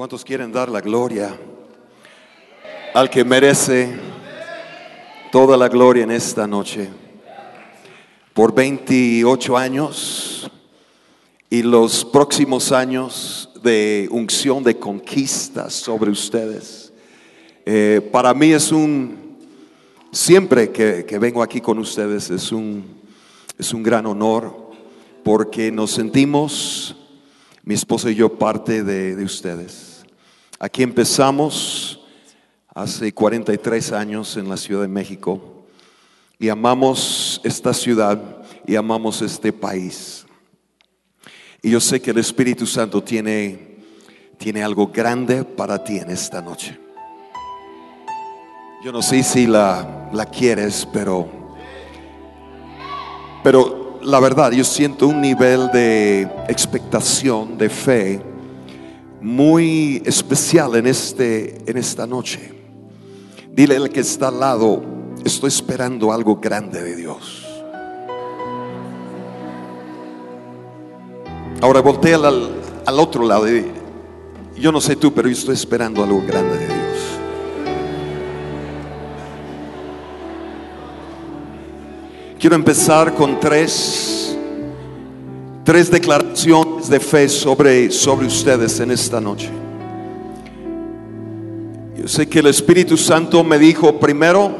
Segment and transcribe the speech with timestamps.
[0.00, 1.38] ¿Cuántos quieren dar la gloria
[2.94, 3.92] al que merece
[5.30, 6.88] toda la gloria en esta noche?
[8.32, 10.50] Por 28 años
[11.50, 16.94] y los próximos años de unción de conquista sobre ustedes.
[17.66, 19.36] Eh, para mí es un,
[20.12, 22.86] siempre que, vengo aquí con ustedes es un,
[23.58, 24.70] es un gran honor
[25.22, 26.96] porque nos sentimos,
[27.64, 29.89] mi esposa y yo, parte de ustedes.
[30.62, 31.98] Aquí empezamos
[32.74, 35.64] hace 43 años en la Ciudad de México
[36.38, 38.20] y amamos esta ciudad
[38.66, 40.26] y amamos este país.
[41.62, 43.78] Y yo sé que el Espíritu Santo tiene,
[44.36, 46.78] tiene algo grande para ti en esta noche.
[48.84, 51.26] Yo no sé si la, la quieres, pero,
[53.42, 58.29] pero la verdad, yo siento un nivel de expectación, de fe
[59.20, 62.52] muy especial en, este, en esta noche.
[63.52, 64.82] Dile al que está al lado,
[65.24, 67.46] estoy esperando algo grande de Dios.
[71.60, 72.50] Ahora voltea al,
[72.86, 73.46] al otro lado.
[74.56, 76.80] Yo no sé tú, pero yo estoy esperando algo grande de Dios.
[82.38, 84.38] Quiero empezar con tres,
[85.64, 89.50] tres declaraciones de fe sobre, sobre ustedes en esta noche.
[91.96, 94.52] Yo sé que el Espíritu Santo me dijo primero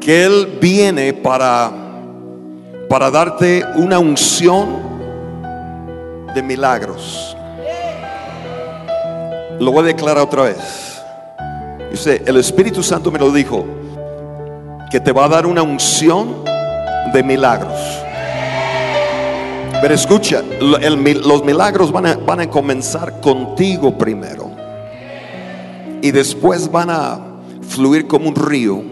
[0.00, 1.70] que Él viene para,
[2.88, 4.88] para darte una unción
[6.34, 7.36] de milagros.
[9.60, 11.02] Lo voy a declarar otra vez.
[11.90, 13.66] Dice, el Espíritu Santo me lo dijo,
[14.90, 16.44] que te va a dar una unción
[17.12, 17.74] de milagros.
[19.80, 24.50] Pero escucha, los milagros van a, van a comenzar contigo primero.
[26.02, 27.20] Y después van a
[27.62, 28.82] fluir como un río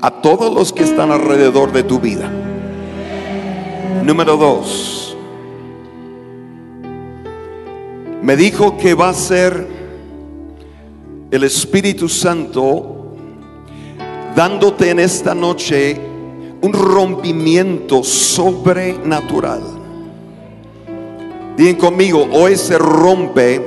[0.00, 2.30] a todos los que están alrededor de tu vida.
[4.04, 5.16] Número dos.
[8.22, 9.66] Me dijo que va a ser
[11.30, 13.16] el Espíritu Santo
[14.34, 16.00] dándote en esta noche
[16.62, 19.79] un rompimiento sobrenatural.
[21.56, 23.64] Digan conmigo, hoy se rompe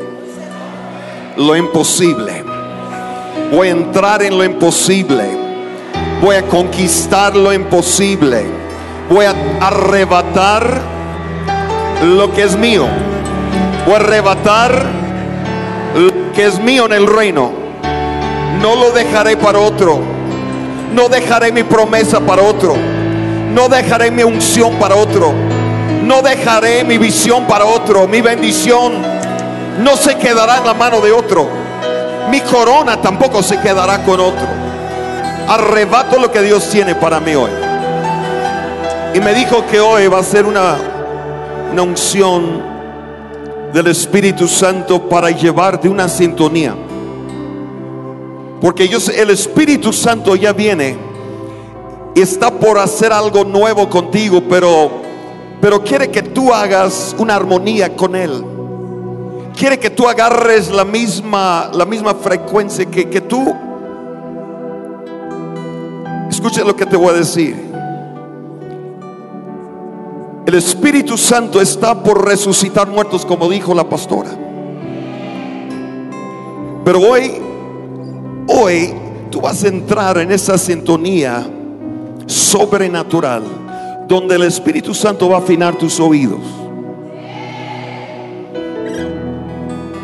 [1.37, 2.43] lo imposible.
[3.51, 5.23] Voy a entrar en lo imposible.
[6.21, 8.45] Voy a conquistar lo imposible.
[9.09, 10.81] Voy a arrebatar
[12.03, 12.87] lo que es mío.
[13.85, 14.71] Voy a arrebatar
[15.95, 17.51] lo que es mío en el reino.
[18.61, 19.99] No lo dejaré para otro.
[20.95, 22.75] No dejaré mi promesa para otro.
[23.53, 25.33] No dejaré mi unción para otro.
[26.03, 28.07] No dejaré mi visión para otro.
[28.07, 28.93] Mi bendición
[29.79, 31.47] no se quedará en la mano de otro.
[32.29, 34.47] Mi corona tampoco se quedará con otro.
[35.47, 37.51] Arrebato lo que Dios tiene para mí hoy.
[39.13, 40.75] Y me dijo que hoy va a ser una,
[41.71, 42.61] una unción
[43.71, 46.75] del Espíritu Santo para llevarte una sintonía.
[48.59, 50.97] Porque yo sé, el Espíritu Santo ya viene
[52.15, 55.02] y está por hacer algo nuevo contigo, pero,
[55.63, 58.43] pero quiere que tú hagas una armonía con Él.
[59.57, 63.55] Quiere que tú agarres la misma, la misma frecuencia que, que tú.
[66.29, 67.55] Escucha lo que te voy a decir.
[70.45, 74.31] El Espíritu Santo está por resucitar muertos, como dijo la pastora.
[76.83, 77.41] Pero hoy
[78.47, 78.93] Hoy
[79.29, 81.47] tú vas a entrar en esa sintonía
[82.25, 83.62] sobrenatural
[84.13, 86.39] donde el Espíritu Santo va a afinar tus oídos.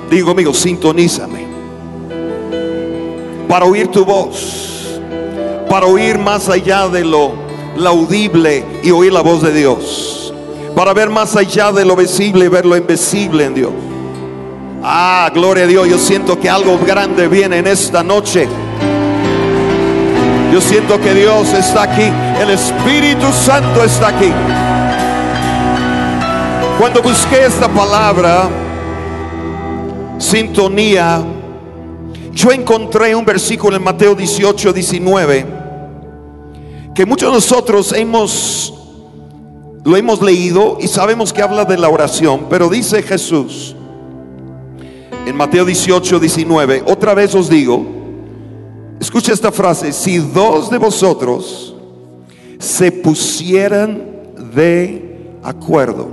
[0.10, 1.48] Digo, amigo, sintonízame
[3.48, 5.00] para oír tu voz,
[5.70, 7.34] para oír más allá de lo,
[7.86, 10.34] audible y oír la voz de Dios,
[10.76, 13.72] para ver más allá de lo visible y ver lo invisible en Dios.
[14.82, 15.88] Ah, gloria a Dios.
[15.88, 18.48] Yo siento que algo grande viene en esta noche.
[20.52, 22.12] Yo siento que Dios está aquí.
[22.42, 24.32] El Espíritu Santo está aquí.
[26.80, 28.50] Cuando busqué esta palabra,
[30.18, 31.22] sintonía,
[32.34, 35.46] yo encontré un versículo en Mateo 18, 19,
[36.96, 38.74] que muchos de nosotros hemos,
[39.84, 43.76] lo hemos leído y sabemos que habla de la oración, pero dice Jesús,
[45.28, 47.99] en Mateo 18, 19, otra vez os digo,
[49.00, 51.76] escucha esta frase, si dos de vosotros
[52.58, 54.04] se pusieran
[54.54, 56.08] de acuerdo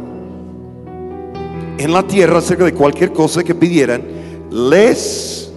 [1.78, 4.02] en la tierra acerca de cualquier cosa que pidieran,
[4.50, 5.50] les...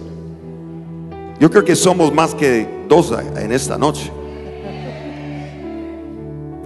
[1.38, 4.10] Yo creo que somos más que dos en esta noche.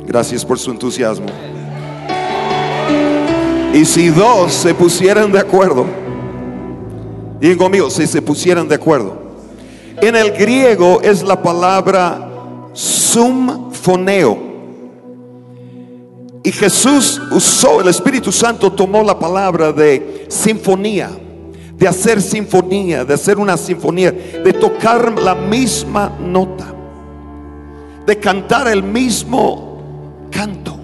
[0.06, 1.26] Gracias por su entusiasmo.
[3.72, 5.86] Y si dos se pusieran de acuerdo,
[7.40, 9.23] digan conmigo, si se pusieran de acuerdo.
[10.00, 12.28] En el griego es la palabra
[12.72, 14.54] sumfoneo.
[16.42, 21.10] Y Jesús usó, el Espíritu Santo tomó la palabra de sinfonía,
[21.74, 26.66] de hacer sinfonía, de hacer una sinfonía, de tocar la misma nota,
[28.06, 30.76] de cantar el mismo canto,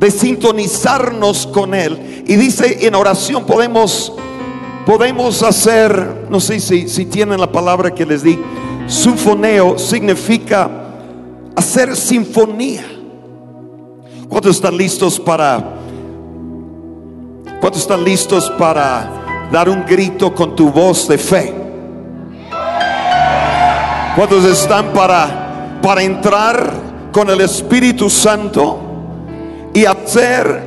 [0.00, 2.24] de sintonizarnos con Él.
[2.26, 4.12] Y dice en oración podemos,
[4.86, 8.38] podemos hacer, no sé si, tienen la palabra que les di,
[8.86, 10.70] sinfoneo significa
[11.56, 12.84] hacer sinfonía.
[14.28, 15.74] ¿Cuántos están listos para
[17.60, 21.52] ¿Cuántos están listos para dar un grito con tu voz de fe?
[24.14, 26.70] ¿Cuántos están para para entrar
[27.12, 28.78] con el Espíritu Santo
[29.74, 30.62] y hacer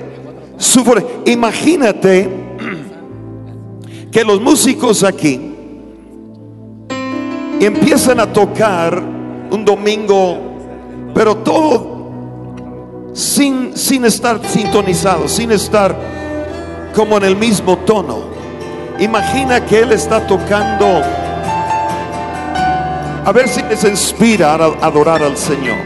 [0.58, 0.84] su
[1.26, 2.49] Imagínate
[4.12, 5.40] que los músicos aquí
[7.60, 9.02] empiezan a tocar
[9.52, 10.38] un domingo,
[11.14, 12.00] pero todo
[13.14, 15.96] sin, sin estar sintonizado, sin estar
[16.96, 18.30] como en el mismo tono.
[19.00, 21.02] Imagina que Él está tocando.
[23.26, 25.78] A ver si les inspira a adorar al Señor.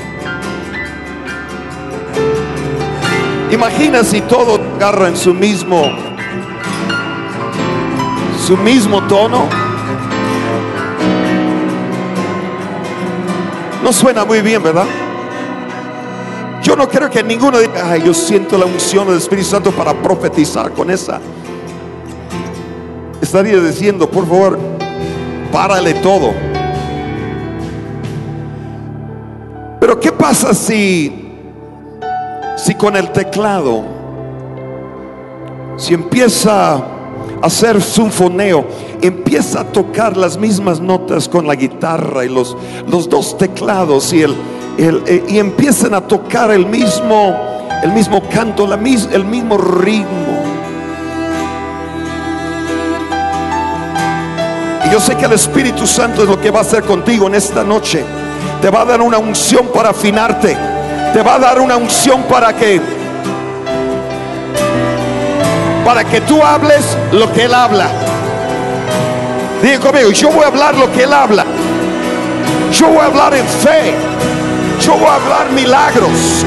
[3.51, 5.83] Imagina si todo agarra en su mismo,
[8.45, 9.47] su mismo tono.
[13.81, 14.85] No suena muy bien, ¿verdad?
[16.61, 19.93] Yo no creo que ninguno diga, ay, yo siento la unción del Espíritu Santo para
[19.93, 21.19] profetizar con esa.
[23.21, 24.59] Estaría diciendo, por favor,
[25.51, 26.33] párale todo.
[29.79, 31.31] Pero ¿qué pasa si,
[32.57, 33.83] si con el teclado,
[35.77, 36.92] si empieza
[37.43, 38.65] hacer sinfoneo,
[39.01, 42.55] empieza a tocar las mismas notas con la guitarra y los,
[42.87, 44.33] los dos teclados y el,
[44.77, 47.35] eh, y empiezan a tocar el mismo,
[47.83, 50.41] el mismo canto, la el mismo ritmo.
[54.85, 57.35] Y yo sé que el Espíritu Santo es lo que va a hacer contigo en
[57.35, 58.05] esta noche.
[58.61, 60.57] Te va a dar una unción para afinarte.
[61.11, 63.02] Te va a dar una unción para que
[65.83, 67.87] para que tú hables lo que él habla.
[69.61, 71.45] Diga conmigo, yo voy a hablar lo que él habla.
[72.71, 73.93] Yo voy a hablar en fe.
[74.81, 76.45] Yo voy a hablar milagros.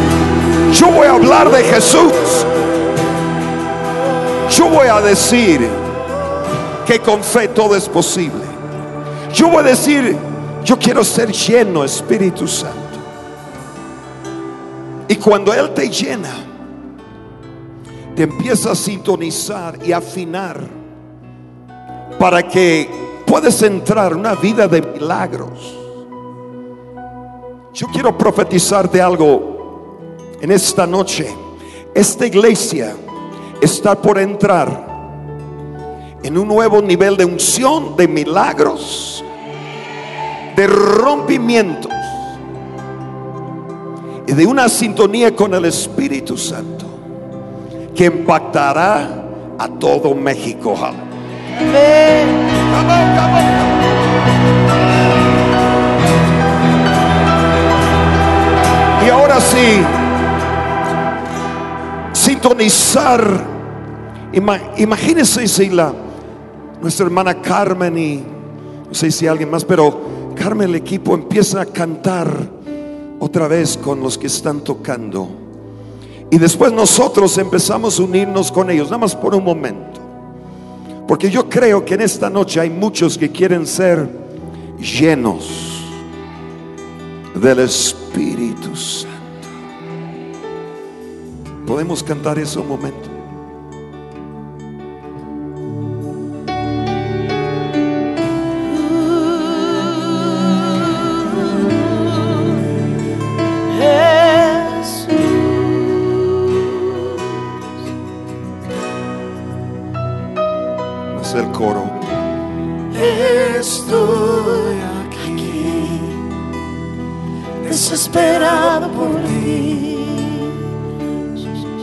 [0.72, 2.12] Yo voy a hablar de Jesús.
[4.50, 5.66] Yo voy a decir
[6.86, 8.44] que con fe todo es posible.
[9.32, 10.16] Yo voy a decir,
[10.64, 12.76] yo quiero ser lleno Espíritu Santo.
[15.08, 16.30] Y cuando Él te llena,
[18.16, 20.58] te empieza a sintonizar y afinar
[22.18, 22.88] para que
[23.26, 25.76] puedas entrar en una vida de milagros
[27.76, 29.98] yo quiero profetizar de algo
[30.40, 31.28] en esta noche.
[31.94, 32.96] Esta iglesia
[33.60, 34.86] está por entrar
[36.22, 39.22] en un nuevo nivel de unción, de milagros,
[40.56, 41.92] de rompimientos
[44.26, 46.85] y de una sintonía con el Espíritu Santo
[47.96, 49.08] que impactará
[49.58, 50.76] a todo México.
[59.04, 59.82] Y ahora sí,
[62.12, 63.56] sintonizar.
[64.76, 65.92] Imagínense si la,
[66.82, 68.16] nuestra hermana Carmen y
[68.88, 72.28] no sé si alguien más, pero Carmen, el equipo empieza a cantar
[73.18, 75.45] otra vez con los que están tocando.
[76.30, 80.00] Y después nosotros empezamos a unirnos con ellos, nada más por un momento.
[81.06, 84.08] Porque yo creo que en esta noche hay muchos que quieren ser
[84.78, 85.84] llenos
[87.34, 89.16] del Espíritu Santo.
[91.66, 93.15] Podemos cantar eso un momento.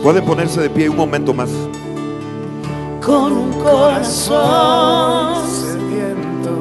[0.04, 0.10] Ti.
[0.10, 1.50] Pueden ponerse de pie un momento más.
[3.04, 6.52] con un corazón sediento.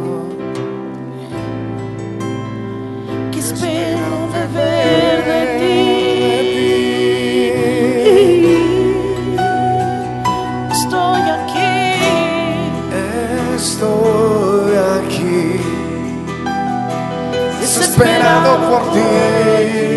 [3.32, 4.00] que espera
[4.34, 5.94] beber de ti.
[10.72, 11.84] Estoy aquí,
[13.56, 15.60] Estoy aquí,
[17.62, 19.93] desesperado por ti.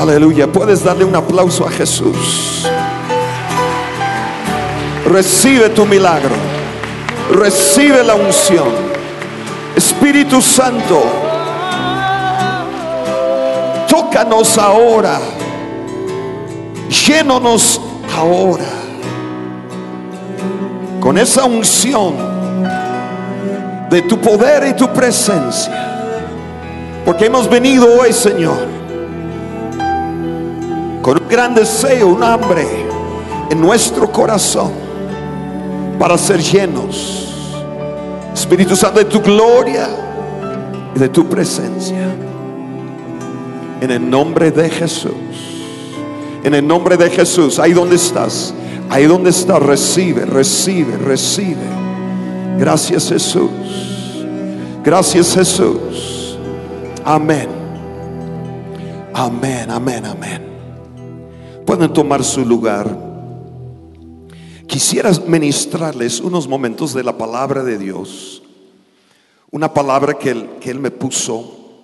[0.00, 0.50] Aleluya.
[0.50, 2.66] Puedes darle un aplauso a Jesús.
[5.06, 6.34] Recibe tu milagro.
[7.30, 8.68] Recibe la unción.
[9.76, 11.02] Espíritu Santo,
[13.88, 15.20] tócanos ahora.
[17.06, 17.80] Llénonos
[18.16, 18.64] ahora.
[21.00, 22.14] Con esa unción
[23.90, 25.72] de tu poder y tu presencia.
[27.04, 28.83] Porque hemos venido hoy, Señor
[31.04, 32.66] con un gran deseo, un hambre
[33.50, 34.72] en nuestro corazón
[35.98, 37.28] para ser llenos,
[38.32, 39.86] Espíritu Santo, de tu gloria
[40.96, 42.08] y de tu presencia.
[43.82, 45.12] En el nombre de Jesús,
[46.42, 48.54] en el nombre de Jesús, ahí donde estás,
[48.88, 51.66] ahí donde estás, recibe, recibe, recibe.
[52.58, 53.50] Gracias Jesús,
[54.82, 56.38] gracias Jesús.
[57.04, 57.48] Amén.
[59.12, 60.43] Amén, amén, amén.
[61.74, 62.86] Pueden tomar su lugar.
[64.68, 68.44] Quisiera ministrarles unos momentos de la palabra de Dios.
[69.50, 71.82] Una palabra que él, que él me puso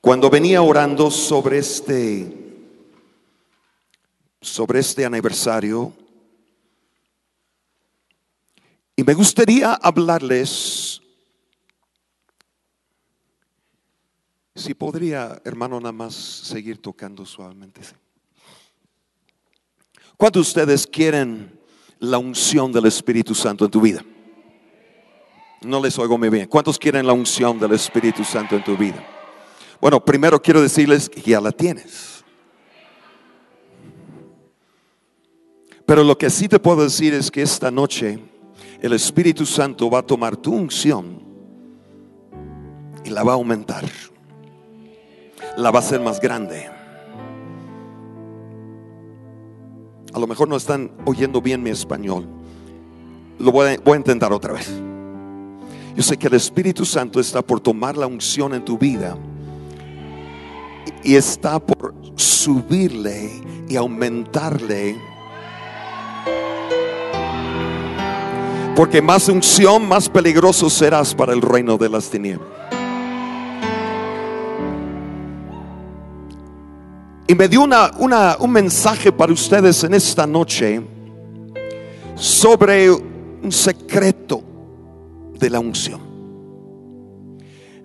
[0.00, 2.62] cuando venía orando sobre este
[4.40, 5.92] sobre este aniversario.
[8.94, 11.02] Y me gustaría hablarles
[14.58, 17.80] Si podría, hermano, nada más seguir tocando suavemente.
[20.16, 21.60] ¿Cuántos de ustedes quieren
[22.00, 24.04] la unción del Espíritu Santo en tu vida?
[25.62, 26.48] No les oigo muy bien.
[26.48, 29.06] ¿Cuántos quieren la unción del Espíritu Santo en tu vida?
[29.80, 32.24] Bueno, primero quiero decirles que ya la tienes.
[35.86, 38.18] Pero lo que sí te puedo decir es que esta noche
[38.82, 41.22] el Espíritu Santo va a tomar tu unción
[43.04, 43.84] y la va a aumentar
[45.58, 46.70] la va a hacer más grande.
[50.14, 52.26] A lo mejor no están oyendo bien mi español.
[53.40, 54.70] Lo voy a, voy a intentar otra vez.
[55.96, 59.18] Yo sé que el Espíritu Santo está por tomar la unción en tu vida
[61.02, 64.96] y está por subirle y aumentarle.
[68.76, 72.67] Porque más unción, más peligroso serás para el reino de las tinieblas.
[77.28, 80.80] Y me dio una, una- un mensaje para ustedes en esta noche
[82.14, 84.42] sobre un secreto
[85.38, 86.00] de la unción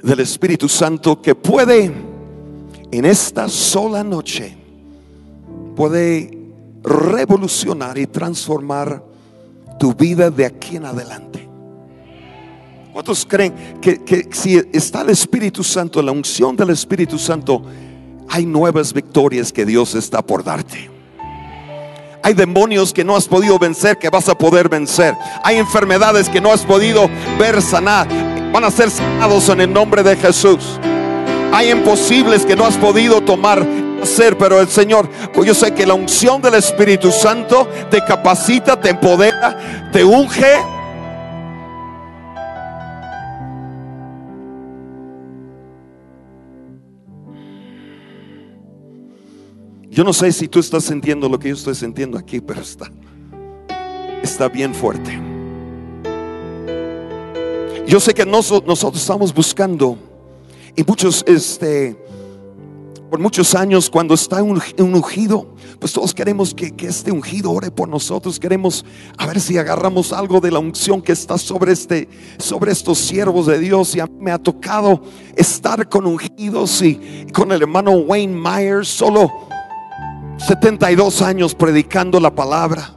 [0.02, 1.92] del Espíritu Santo que puede
[2.92, 4.56] en esta sola noche
[5.76, 6.38] puede
[6.84, 9.04] revolucionar y transformar
[9.80, 11.48] tu vida de aquí en adelante.
[12.92, 17.64] ¿Cuántos creen que, que si está el Espíritu Santo, la unción del Espíritu Santo,
[18.30, 20.90] hay nuevas victorias que Dios está por darte?
[22.24, 25.14] Hay demonios que no has podido vencer que vas a poder vencer.
[25.44, 28.08] Hay enfermedades que no has podido ver sanar.
[28.54, 30.80] Van a ser sanados en el nombre de Jesús.
[31.52, 33.68] Hay imposibles que no has podido tomar
[34.04, 38.80] hacer, pero el Señor, pues yo sé que la unción del Espíritu Santo te capacita,
[38.80, 40.58] te empodera, te unge.
[49.94, 52.92] Yo no sé si tú estás sintiendo lo que yo estoy sintiendo aquí, pero está
[54.24, 55.20] está bien fuerte.
[57.86, 59.98] Yo sé que noso- nosotros estamos buscando
[60.76, 61.96] y muchos este
[63.12, 67.52] por muchos años cuando está un, un ungido, pues todos queremos que, que este ungido
[67.52, 68.84] ore por nosotros, queremos
[69.20, 72.10] a ver si agarramos algo de la unción que está sobre este
[72.40, 75.04] sobre estos siervos de Dios y a mí me ha tocado
[75.36, 79.30] estar con ungidos y con el hermano Wayne Myers solo
[80.38, 82.96] 72 años predicando la palabra.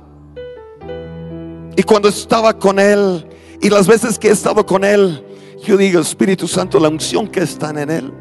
[1.77, 3.27] Y cuando estaba con él
[3.61, 5.23] y las veces que he estado con él,
[5.65, 8.13] yo digo, Espíritu Santo, la unción que está en él,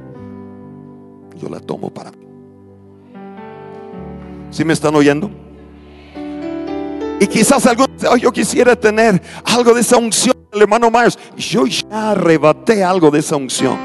[1.37, 2.25] yo la tomo para mí.
[4.51, 5.29] ¿Sí me están oyendo?
[7.19, 11.17] Y quizás algunos "Oh, yo quisiera tener algo de esa unción del hermano Myers.
[11.37, 13.77] Yo ya arrebaté algo de esa unción.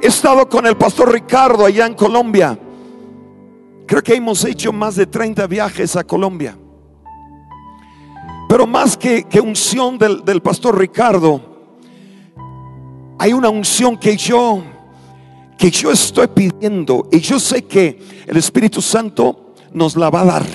[0.00, 2.58] He estado con el pastor Ricardo allá en Colombia.
[3.86, 6.58] Creo que hemos hecho más de 30 viajes a Colombia.
[8.48, 11.40] Pero más que, que unción del, pastor Ricardo,
[13.18, 14.62] hay una unción que yo
[15.56, 20.24] que yo estoy pidiendo y yo sé que el Espíritu Santo nos la va a
[20.26, 20.46] dar.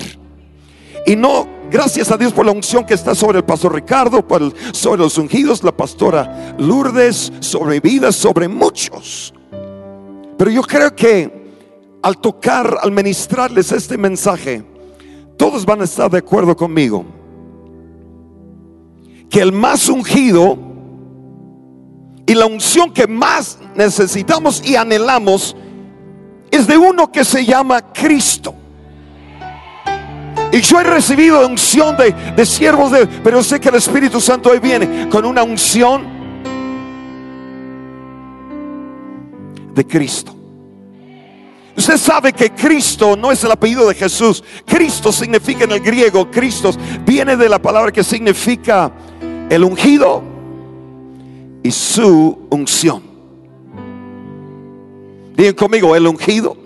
[1.04, 4.24] Y no, gracias a Dios por la unción que está sobre el pastor Ricardo,
[4.72, 9.34] sobre los ungidos, la pastora Lourdes, sobre vidas, sobre muchos.
[10.38, 11.41] Pero yo creo que
[12.02, 14.64] al tocar, al ministrarles este mensaje,
[15.36, 17.04] todos van a estar de acuerdo conmigo.
[19.30, 20.58] Que el más ungido
[22.26, 25.56] y la unción que más necesitamos y anhelamos
[26.50, 28.54] es de uno que se llama Cristo.
[30.52, 34.58] Y yo he recibido unción de, siervos de, pero sé que el Espíritu Santo hoy
[34.58, 36.04] viene con una unción
[39.74, 40.41] de Cristo.
[41.76, 44.44] Usted sabe que Cristo no es el apellido de Jesús.
[44.66, 46.70] Cristo significa en el griego, Cristo
[47.04, 48.92] viene de la palabra que significa
[49.48, 50.22] el ungido
[51.62, 53.02] y su unción.
[55.34, 56.56] Digan conmigo, el ungido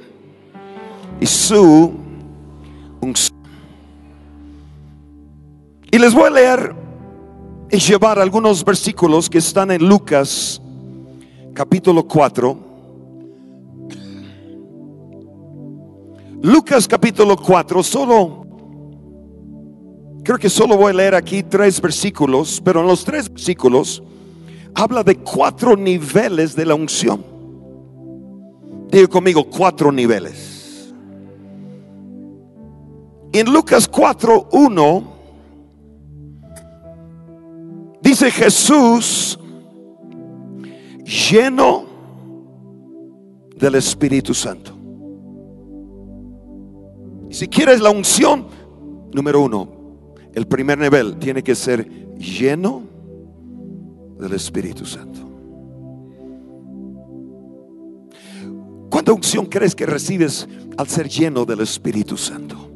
[1.20, 1.94] y su
[3.00, 3.36] unción.
[5.90, 6.75] Y les voy a leer
[7.70, 10.60] y llevar algunos versículos que están en Lucas
[11.54, 12.65] capítulo 4.
[16.43, 18.47] Lucas capítulo 4, solo,
[20.23, 24.02] creo que solo voy a leer aquí tres versículos, pero en los tres versículos
[24.75, 27.25] habla de cuatro niveles de la unción.
[28.90, 30.95] Digo conmigo, cuatro niveles.
[33.33, 35.02] En Lucas 4, 1,
[38.00, 39.39] dice Jesús
[41.04, 41.84] lleno
[43.56, 44.75] del Espíritu Santo.
[47.36, 48.46] Si quieres la unción,
[49.12, 49.68] número uno,
[50.32, 52.82] el primer nivel tiene que ser lleno
[54.18, 55.20] del Espíritu Santo.
[58.88, 62.70] ¿Cuánta unción crees que recibes al ser lleno del Espíritu Santo?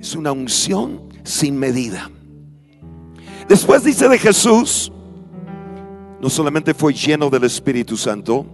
[0.00, 2.10] Es una unción sin medida.
[3.50, 4.90] Después dice de Jesús,
[6.22, 8.46] no solamente fue lleno del Espíritu Santo,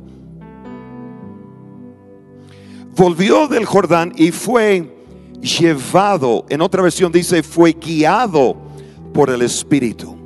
[2.97, 4.96] volvió del Jordán y fue
[5.41, 8.57] llevado, en otra versión dice, fue guiado
[9.13, 10.17] por el Espíritu.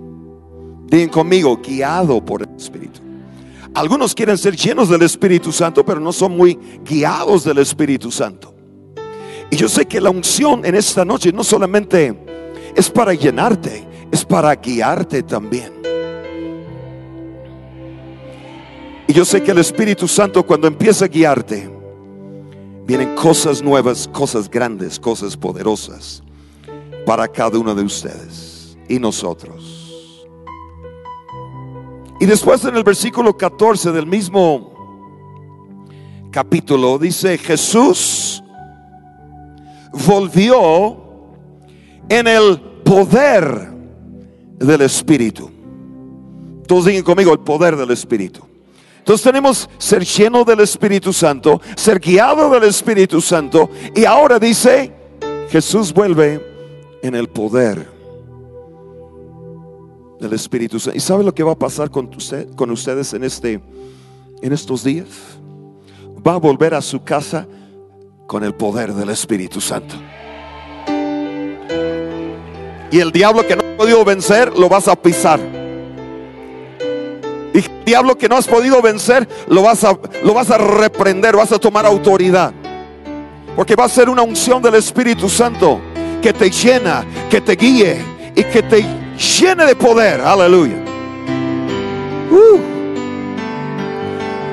[0.86, 3.00] Digan conmigo, guiado por el Espíritu.
[3.74, 8.54] Algunos quieren ser llenos del Espíritu Santo, pero no son muy guiados del Espíritu Santo.
[9.50, 12.16] Y yo sé que la unción en esta noche no solamente
[12.74, 15.72] es para llenarte, es para guiarte también.
[19.06, 21.79] Y yo sé que el Espíritu Santo cuando empieza a guiarte,
[22.86, 26.22] vienen cosas nuevas, cosas grandes, cosas poderosas
[27.06, 30.26] para cada uno de ustedes y nosotros.
[32.20, 34.74] Y después en el versículo 14 del mismo
[36.30, 38.42] capítulo dice, Jesús
[40.06, 40.98] volvió
[42.08, 43.72] en el poder
[44.58, 45.50] del Espíritu.
[46.66, 48.49] Todos digan conmigo el poder del Espíritu.
[49.10, 53.68] Entonces tenemos ser lleno del Espíritu Santo, ser guiado del Espíritu Santo.
[53.92, 54.92] Y ahora dice,
[55.48, 56.40] Jesús vuelve
[57.02, 57.88] en el poder
[60.20, 60.96] del Espíritu Santo.
[60.96, 62.08] ¿Y sabe lo que va a pasar con,
[62.54, 63.60] con ustedes en, este,
[64.42, 65.08] en estos días?
[66.24, 67.48] Va a volver a su casa
[68.28, 69.96] con el poder del Espíritu Santo.
[72.92, 75.40] Y el diablo que no ha podido vencer, lo vas a pisar.
[77.84, 81.58] Diablo que no has podido vencer, lo vas a, lo vas a reprender, vas a
[81.58, 82.52] tomar autoridad.
[83.56, 85.80] Porque va a ser una unción del Espíritu Santo
[86.22, 88.00] que te llena, que te guíe
[88.34, 88.84] y que te
[89.38, 90.20] llene de poder.
[90.20, 90.76] Aleluya.
[92.30, 92.58] Uh.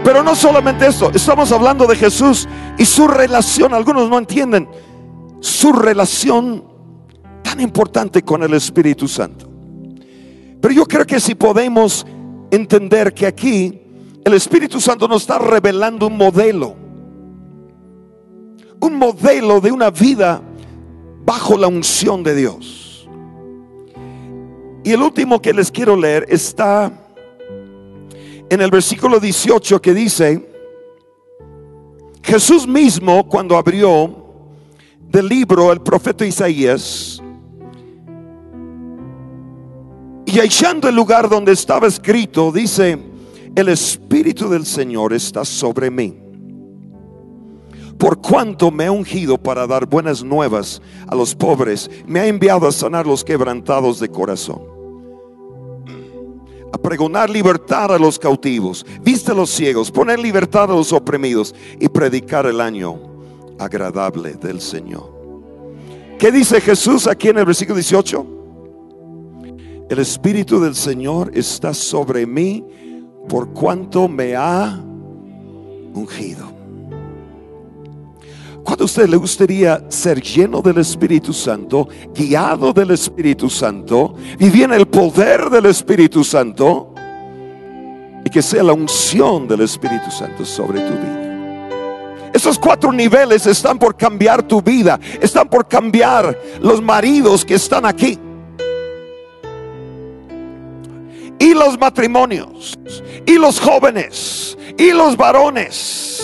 [0.03, 3.73] Pero no solamente eso, estamos hablando de Jesús y su relación.
[3.73, 4.67] Algunos no entienden
[5.41, 6.63] su relación
[7.43, 9.49] tan importante con el Espíritu Santo.
[10.61, 12.05] Pero yo creo que si podemos
[12.51, 13.81] entender que aquí
[14.23, 16.75] el Espíritu Santo nos está revelando un modelo,
[18.79, 20.41] un modelo de una vida
[21.25, 23.07] bajo la unción de Dios.
[24.83, 26.91] Y el último que les quiero leer está
[28.49, 30.49] en el versículo 18 que dice,
[32.23, 34.25] Jesús mismo cuando abrió
[34.99, 37.16] del libro el profeta Isaías
[40.27, 42.99] y echando el lugar donde estaba escrito, dice,
[43.55, 46.17] el Espíritu del Señor está sobre mí.
[47.97, 52.67] Por cuanto me ha ungido para dar buenas nuevas a los pobres, me ha enviado
[52.67, 54.61] a sanar los quebrantados de corazón,
[56.73, 61.55] a pregonar libertad a los cautivos, viste a los ciegos, poner libertad a los oprimidos
[61.79, 62.99] y predicar el año
[63.59, 65.09] agradable del Señor.
[66.19, 68.36] ¿Qué dice Jesús aquí en el versículo 18?
[69.89, 72.63] El Espíritu del Señor está sobre mí
[73.29, 74.77] por cuanto me ha
[75.93, 76.51] ungido.
[78.65, 84.63] ¿Cuánto a usted le gustaría ser lleno del Espíritu Santo, guiado del Espíritu Santo, vivir
[84.63, 86.93] en el poder del Espíritu Santo
[88.25, 92.31] y que sea la unción del Espíritu Santo sobre tu vida?
[92.33, 97.85] Esos cuatro niveles están por cambiar tu vida, están por cambiar los maridos que están
[97.85, 98.19] aquí.
[101.39, 102.77] Y los matrimonios,
[103.25, 106.17] y los jóvenes, y los varones.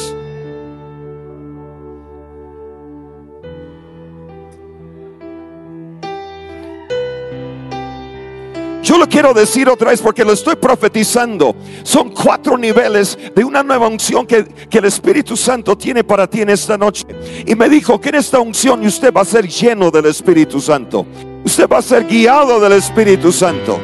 [8.84, 11.56] Yo lo quiero decir otra vez porque lo estoy profetizando.
[11.84, 16.42] Son cuatro niveles de una nueva unción que, que, el Espíritu Santo tiene para ti
[16.42, 17.06] en esta noche.
[17.46, 21.06] Y me dijo que en esta unción usted va a ser lleno del Espíritu Santo.
[21.46, 23.80] Usted va a ser guiado del Espíritu Santo.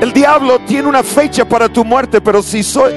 [0.00, 2.92] El diablo tiene una fecha para tu muerte, pero si soy,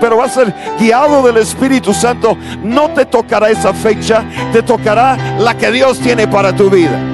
[0.00, 5.36] pero va a ser guiado del Espíritu Santo, no te tocará esa fecha, te tocará
[5.38, 7.10] la que Dios tiene para tu vida.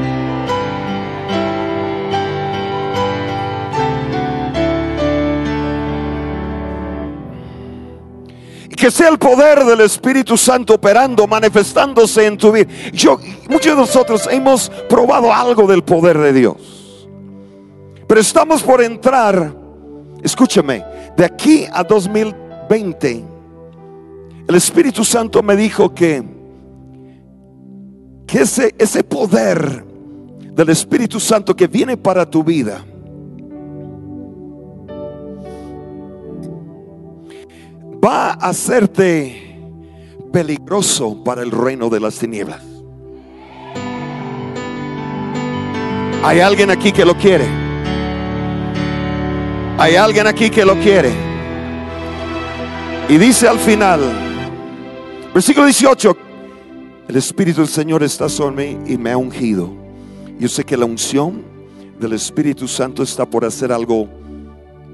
[8.81, 12.66] que sea el poder del Espíritu Santo operando, manifestándose en tu vida.
[12.94, 16.79] Yo, muchos de nosotros hemos probado algo del poder de Dios.
[18.11, 19.55] Pero estamos por entrar,
[20.20, 20.85] escúchame,
[21.16, 23.25] de aquí a 2020,
[24.49, 26.20] el Espíritu Santo me dijo que,
[28.27, 29.85] que ese, ese poder
[30.40, 32.85] del Espíritu Santo que viene para tu vida,
[38.05, 39.57] va a hacerte
[40.33, 42.61] peligroso para el reino de las tinieblas.
[46.25, 47.69] Hay alguien aquí que lo quiere.
[49.80, 51.10] Hay alguien aquí que lo quiere.
[53.08, 54.00] Y dice al final,
[55.32, 56.16] versículo 18,
[57.08, 59.72] el Espíritu del Señor está sobre mí y me ha ungido.
[60.38, 61.42] Yo sé que la unción
[61.98, 64.06] del Espíritu Santo está por hacer algo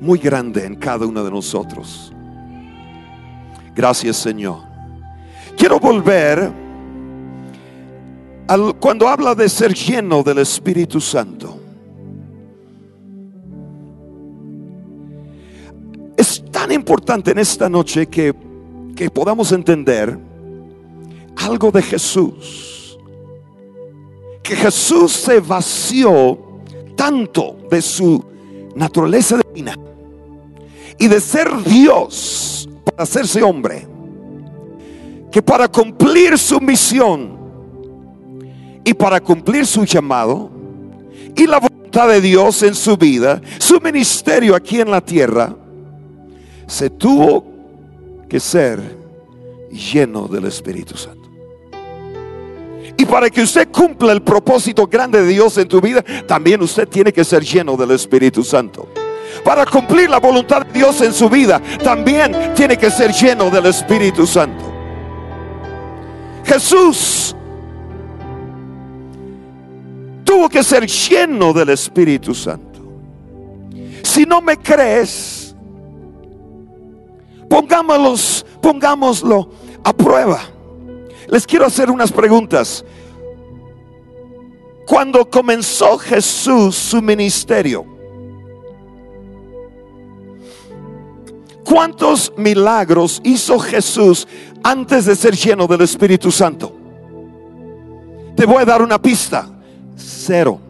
[0.01, 2.13] muy grande en cada uno de nosotros.
[3.75, 4.61] Gracias Señor.
[5.57, 6.53] Quiero volver
[8.47, 11.56] al, cuando habla de ser lleno del Espíritu Santo.
[16.67, 18.35] Tan importante en esta noche que,
[18.97, 20.19] que podamos entender
[21.37, 22.99] algo de Jesús.
[24.43, 26.37] Que Jesús se vació
[26.97, 28.25] tanto de su
[28.75, 29.77] naturaleza divina
[30.99, 33.87] y de ser Dios para hacerse hombre,
[35.31, 37.39] que para cumplir su misión
[38.83, 40.51] y para cumplir su llamado
[41.37, 45.55] y la voluntad de Dios en su vida, su ministerio aquí en la tierra,
[46.67, 47.45] se tuvo
[48.29, 48.81] que ser
[49.71, 51.29] lleno del Espíritu Santo.
[52.99, 56.89] Y para que usted cumpla el propósito grande de Dios en tu vida, también usted
[56.89, 58.89] tiene que ser lleno del Espíritu Santo
[59.45, 63.67] para cumplir la voluntad de Dios en su vida, también tiene que ser lleno del
[63.67, 64.65] Espíritu Santo.
[66.45, 67.35] Jesús
[70.25, 72.81] tuvo que ser lleno del Espíritu Santo.
[74.03, 75.36] Si no me crees,
[77.49, 78.15] pongámoslo,
[78.61, 79.51] pongámoslo
[79.85, 80.41] a prueba.
[81.29, 82.85] Les quiero hacer unas preguntas.
[84.87, 87.97] Cuando comenzó Jesús su ministerio,
[91.67, 94.29] ¿Cuántos milagros hizo Jesús
[94.63, 96.73] antes de ser lleno del Espíritu Santo?
[98.37, 99.51] Te voy a dar una pista.
[99.97, 100.61] Cero.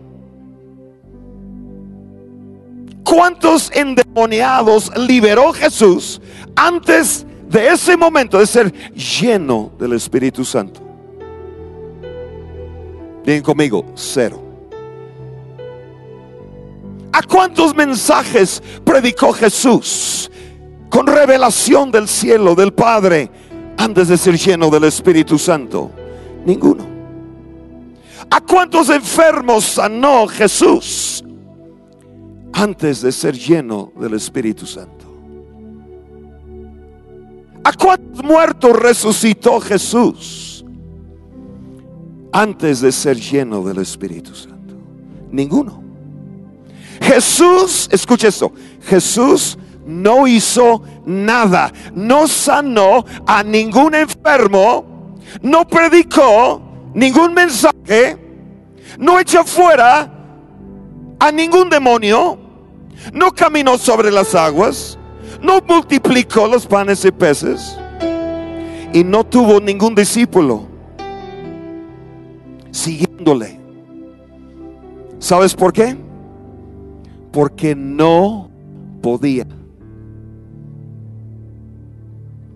[3.07, 6.21] ¿Cuántos endemoniados liberó Jesús
[6.57, 10.81] antes de ese momento de ser lleno del Espíritu Santo?
[13.25, 14.43] Bien conmigo, cero.
[17.13, 20.29] ¿A cuántos mensajes predicó Jesús
[20.91, 23.31] con revelación del cielo, del Padre,
[23.77, 25.93] antes de ser lleno del Espíritu Santo?
[26.45, 26.85] Ninguno.
[28.29, 31.23] ¿A cuántos enfermos sanó Jesús
[32.57, 35.05] antes de ser lleno del Espíritu Santo?
[37.63, 40.65] ¿A cuántos muertos resucitó Jesús
[42.33, 44.75] antes de ser lleno del Espíritu Santo?
[45.31, 45.83] Ninguno.
[47.03, 56.63] Jesús, escucha esto, Jesús no hizo nada, no sanó a ningún enfermo, no predicó
[56.95, 58.17] ningún mensaje,
[58.99, 60.11] no echó fuera
[61.19, 62.46] a ningún demonio,
[63.13, 64.99] no caminó sobre las aguas,
[65.43, 67.77] no multiplicó los panes y peces
[68.93, 70.67] y no tuvo ningún discípulo
[72.71, 73.59] siguiéndole.
[75.19, 75.97] ¿Sabes por qué?
[77.33, 78.51] Porque no
[79.03, 79.47] podía.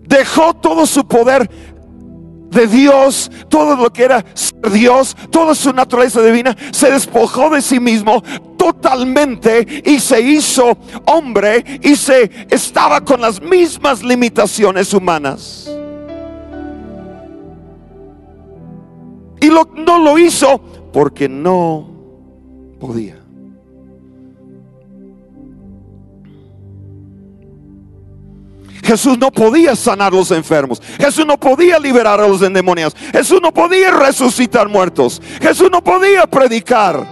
[0.07, 1.49] Dejó todo su poder
[2.51, 4.23] de Dios, todo lo que era
[4.71, 8.21] Dios, toda su naturaleza divina, se despojó de sí mismo
[8.57, 15.69] totalmente y se hizo hombre y se estaba con las mismas limitaciones humanas.
[19.39, 20.59] Y no lo hizo
[20.93, 21.89] porque no
[22.79, 23.20] podía.
[28.91, 30.81] Jesús no podía sanar los enfermos.
[30.99, 32.93] Jesús no podía liberar a los endemoniados.
[33.13, 35.21] Jesús no podía resucitar muertos.
[35.41, 37.07] Jesús no podía predicar.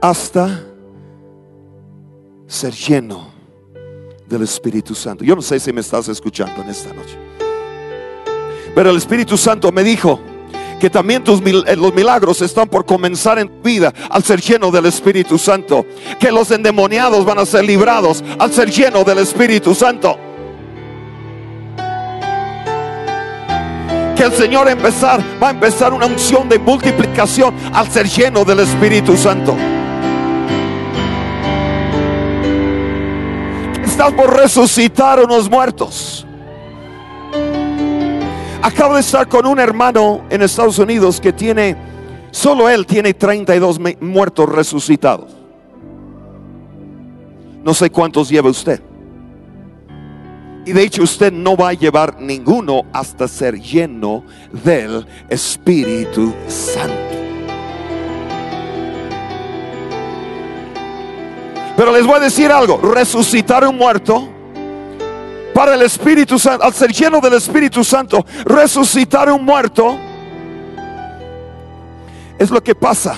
[0.00, 0.64] Hasta
[2.46, 3.30] ser lleno
[4.26, 5.22] del Espíritu Santo.
[5.22, 7.18] Yo no sé si me estás escuchando en esta noche.
[8.74, 10.18] Pero el Espíritu Santo me dijo,
[10.80, 14.70] que también tus, eh, los milagros están por comenzar en tu vida al ser lleno
[14.70, 15.86] del Espíritu Santo.
[16.18, 20.18] Que los endemoniados van a ser librados al ser lleno del Espíritu Santo.
[24.16, 28.60] Que el Señor empezar, va a empezar una unción de multiplicación al ser lleno del
[28.60, 29.54] Espíritu Santo.
[33.84, 36.26] Estás por resucitar unos muertos.
[38.66, 41.76] Acabo de estar con un hermano en Estados Unidos que tiene,
[42.32, 45.36] solo él tiene 32 muertos resucitados.
[47.62, 48.82] No sé cuántos lleva usted.
[50.64, 54.24] Y de hecho usted no va a llevar ninguno hasta ser lleno
[54.64, 56.92] del Espíritu Santo.
[61.76, 64.28] Pero les voy a decir algo, resucitar un muerto
[65.56, 69.96] para el Espíritu Santo, al ser lleno del Espíritu Santo, resucitar un muerto,
[72.38, 73.16] es lo que pasa.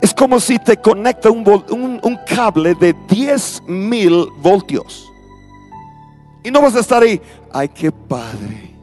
[0.00, 5.06] Es como si te conecta un, cable de 10 mil voltios.
[6.42, 7.20] Y no vas a estar ahí,
[7.52, 8.74] ay, qué padre.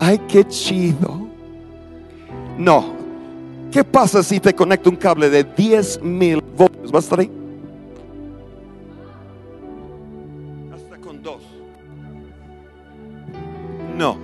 [0.00, 1.28] Ay, qué chido.
[2.58, 2.92] No.
[3.70, 6.90] ¿Qué pasa si te conecta un cable de 10 mil voltios?
[6.90, 7.37] ¿Vas a estar ahí?
[13.98, 14.16] No.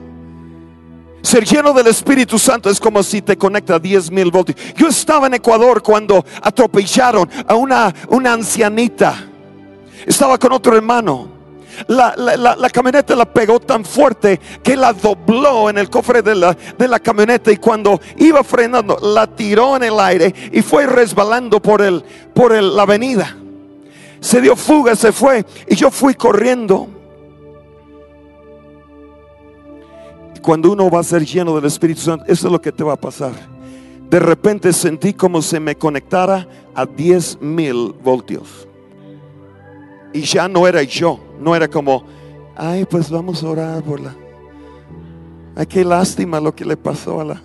[1.20, 4.56] Ser lleno del Espíritu Santo es como si te conecta a 10 mil voltios.
[4.76, 9.16] Yo estaba en Ecuador cuando atropellaron a una, una ancianita.
[10.06, 11.28] Estaba con otro hermano.
[11.88, 16.56] La, la, camioneta la pegó tan fuerte que la dobló en el cofre de la,
[16.78, 21.60] de la camioneta y cuando iba frenando la tiró en el aire y fue resbalando
[21.60, 23.36] por, el, por la avenida.
[24.20, 26.93] Se dio fuga, se fue y yo fui corriendo
[30.44, 32.92] cuando uno va a ser lleno del Espíritu Santo, eso es lo que te va
[32.92, 33.32] a pasar.
[34.10, 38.68] De repente sentí como se me conectara a 10 mil voltios.
[40.12, 42.04] Y ya no era yo, no era como,
[42.54, 44.14] ay, pues vamos a orar por la...
[45.56, 47.42] Ay, qué lástima lo que le pasó a la...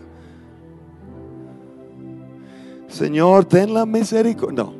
[2.89, 4.65] Señor, ten la misericordia.
[4.65, 4.73] No.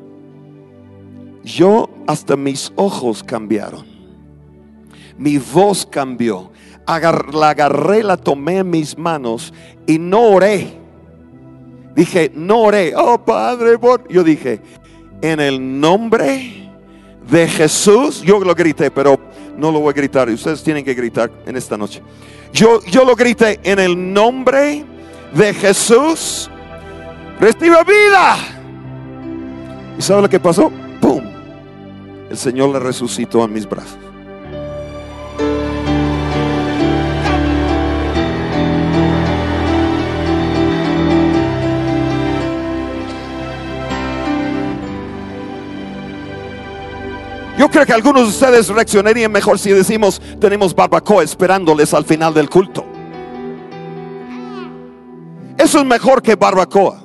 [1.46, 3.86] Yo hasta mis ojos cambiaron.
[5.18, 6.52] Mi voz cambió
[7.34, 9.54] la agarré, la tomé en mis manos
[9.86, 10.78] y no oré.
[11.96, 12.94] Dije, no oré.
[12.96, 13.78] Oh Padre,
[14.10, 14.62] yo dije,
[15.22, 16.72] en el nombre
[17.30, 19.20] de Jesús, yo lo grité, pero
[19.58, 20.30] no lo voy a gritar.
[20.30, 22.02] Ustedes tienen que gritar en esta noche.
[22.54, 24.84] Yo, yo lo grité en el nombre
[25.34, 26.50] de Jesús.
[27.40, 28.38] Reciba vida.
[29.98, 30.72] ¿Y sabe lo que pasó?
[31.00, 31.24] ¡Pum!
[32.30, 34.09] El Señor le resucitó en mis brazos.
[47.60, 52.34] Yo creo que algunos de ustedes reaccionarían mejor si decimos tenemos barbacoa esperándoles al final
[52.34, 52.86] del culto.
[55.58, 57.02] Eso es mejor que barbacoa.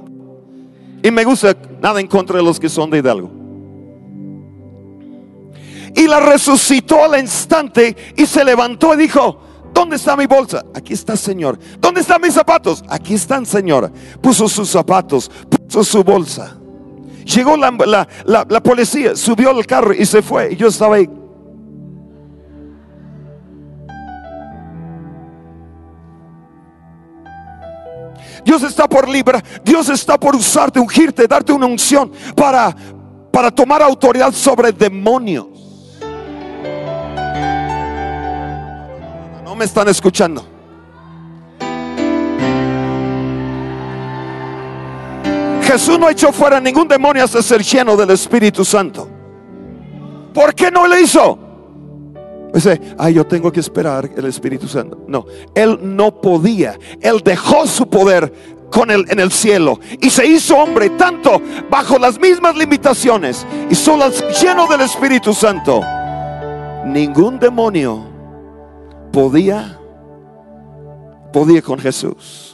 [1.02, 3.32] Y me gusta nada en contra de los que son de Hidalgo.
[5.96, 9.40] Y la resucitó al instante y se levantó y dijo,
[9.72, 10.64] ¿dónde está mi bolsa?
[10.72, 11.58] Aquí está, Señor.
[11.80, 12.84] ¿Dónde están mis zapatos?
[12.88, 13.90] Aquí están, Señor.
[14.20, 16.58] Puso sus zapatos, puso su bolsa.
[17.24, 20.52] Llegó la, la, la, policía, subió al carro y se fue.
[20.52, 21.08] Y yo estaba ahí.
[28.44, 32.76] Dios está por librar, Dios está por usarte, ungirte, darte una unción para,
[33.32, 35.46] para tomar autoridad sobre demonios.
[39.42, 40.53] No me están escuchando.
[45.64, 49.08] Jesús no echó fuera ningún demonio hasta ser lleno del Espíritu Santo.
[50.32, 51.38] ¿Por qué no lo hizo?
[52.52, 54.98] Dice, ay, yo tengo que esperar el Espíritu Santo.
[55.08, 56.78] No, él no podía.
[57.00, 58.32] Él dejó su poder
[58.70, 63.74] con él en el cielo y se hizo hombre tanto bajo las mismas limitaciones y
[63.74, 65.80] solo lleno del Espíritu Santo.
[66.84, 68.04] Ningún demonio
[69.12, 69.80] podía
[71.34, 72.53] podía con Jesús.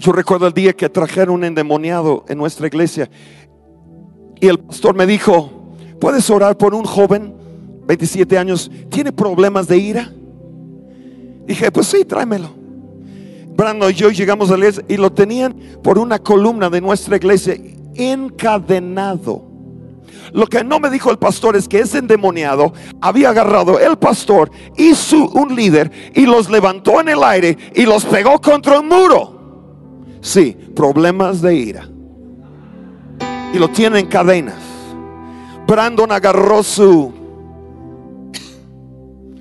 [0.00, 3.10] Yo recuerdo el día que trajeron un endemoniado en nuestra iglesia
[4.40, 7.34] y el pastor me dijo, ¿puedes orar por un joven,
[7.86, 10.10] 27 años, tiene problemas de ira?
[11.44, 12.48] Dije, pues sí, tráemelo.
[13.54, 17.16] Brando y yo llegamos a la iglesia y lo tenían por una columna de nuestra
[17.16, 17.58] iglesia
[17.94, 19.44] encadenado.
[20.32, 24.50] Lo que no me dijo el pastor es que ese endemoniado había agarrado el pastor
[24.78, 28.88] y su un líder y los levantó en el aire y los pegó contra un
[28.88, 29.39] muro.
[30.20, 31.88] Sí, problemas de ira.
[33.52, 34.58] Y lo tiene en cadenas.
[35.66, 37.12] Brandon agarró su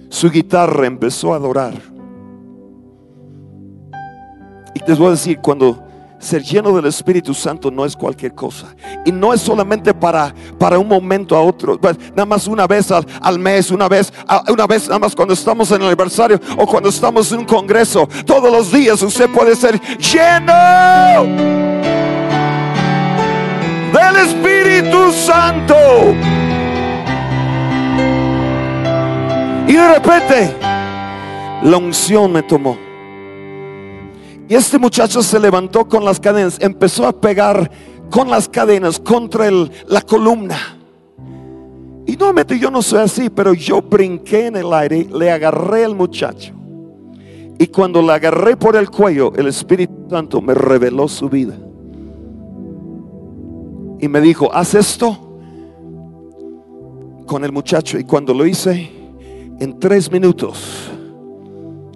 [0.09, 1.73] su guitarra, empezó a adorar.
[4.73, 5.88] Y les voy a decir, cuando
[6.19, 8.75] ser lleno del Espíritu Santo no es cualquier cosa.
[9.05, 11.79] Y no es solamente para, para un momento a otro.
[11.79, 14.13] Pues, nada más una vez al, mes, una vez,
[14.49, 18.07] una vez nada más cuando estamos en el aniversario o cuando estamos en un congreso.
[18.25, 20.53] Todos los días usted puede ser lleno
[23.93, 25.75] del Espíritu Santo.
[29.67, 30.55] Y de repente
[31.63, 32.88] la unción me tomó.
[34.49, 37.69] Y este muchacho se levantó con las cadenas, empezó a pegar
[38.09, 39.47] con las cadenas contra
[39.87, 40.57] la columna.
[42.07, 45.95] Y nuevamente yo no soy así, pero yo brinqué en el aire, le agarré al
[45.95, 46.55] muchacho.
[47.59, 51.55] Y cuando le agarré por el cuello, el Espíritu Santo me reveló su vida.
[53.99, 55.15] Y me dijo, haz esto
[57.27, 57.99] con el muchacho.
[57.99, 58.89] Y cuando lo hice,
[59.59, 60.89] en tres minutos,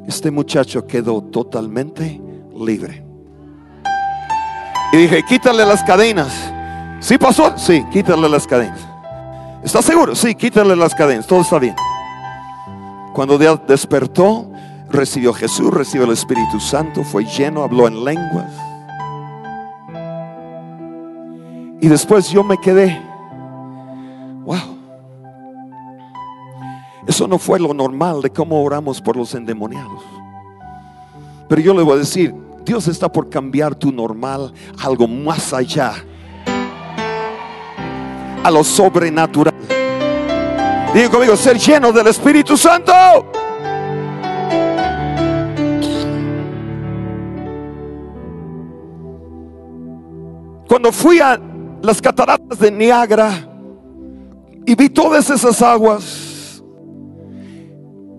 [0.08, 2.22] este muchacho quedó totalmente
[2.56, 3.04] libre.
[4.92, 6.52] Y dije, quítale las cadenas.
[7.00, 7.58] ¿Sí pasó?
[7.58, 8.80] Sí, quítale las cadenas.
[9.64, 10.16] ¿Estás seguro?
[10.16, 11.26] Sí, quítale las cadenas.
[11.26, 11.76] Todo está bien.
[13.14, 14.52] Cuando Dios despertó,
[14.90, 18.52] recibió Jesús, recibió el Espíritu Santo, fue lleno, habló en lenguas.
[21.82, 23.02] Y después yo me quedé,
[24.46, 24.78] wow.
[27.06, 30.02] Eso no fue lo normal de cómo oramos por los endemoniados.
[31.50, 32.34] Pero yo le voy a decir,
[32.66, 35.94] Dios está por cambiar tu normal algo más allá.
[38.44, 39.54] A lo sobrenatural.
[40.94, 42.94] Digo conmigo, ser lleno del Espíritu Santo.
[50.68, 51.40] Cuando fui a
[51.82, 53.50] las cataratas de Niagara
[54.66, 56.62] y vi todas esas aguas,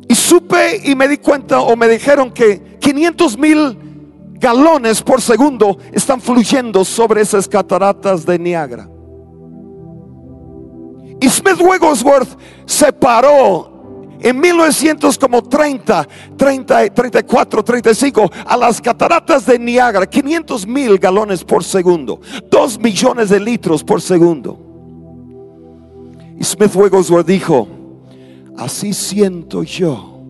[0.09, 3.84] y supe y me di cuenta o me dijeron que 500 mil
[4.45, 8.87] galones por segundo están fluyendo sobre esas cataratas de Niagara.
[11.19, 12.29] Y Smith Wigglesworth
[12.67, 13.73] se paró
[14.21, 22.21] en 1930, 30, 34, 35 a las cataratas de Niagara, 500 mil galones por segundo,
[22.51, 24.59] 2 millones de litros por segundo.
[26.39, 27.67] Y Smith Wigglesworth dijo,
[28.59, 30.21] así siento yo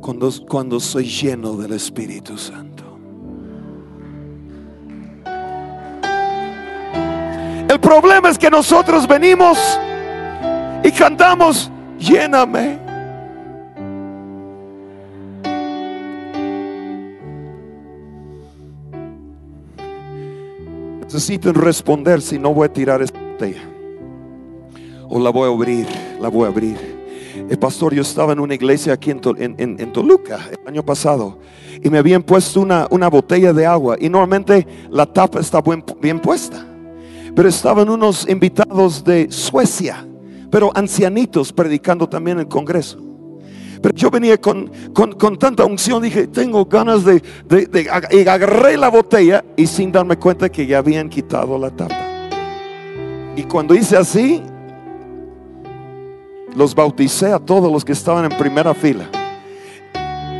[0.00, 2.71] cuando, cuando soy lleno del Espíritu Santo.
[7.72, 9.58] El problema es que nosotros venimos
[10.84, 12.78] y cantamos, lléname.
[21.02, 23.62] Necesito responder si no voy a tirar esta botella.
[25.08, 25.86] O la voy a abrir,
[26.20, 26.76] la voy a abrir.
[27.48, 31.38] El pastor, yo estaba en una iglesia aquí en, en- en- Toluca el año pasado
[31.82, 35.62] y me habían puesto una, una botella de agua y normalmente la tapa está
[36.00, 36.66] bien puesta.
[37.34, 40.06] Pero estaban unos invitados de Suecia,
[40.50, 42.98] pero ancianitos predicando también en el Congreso.
[43.80, 48.76] Pero yo venía con, con- con tanta unción, dije, tengo ganas de, de- y agarré
[48.76, 51.98] la botella y sin darme cuenta que ya habían quitado la tapa.
[53.34, 54.42] Y cuando hice así,
[56.54, 59.08] los bauticé a todos los que estaban en primera fila.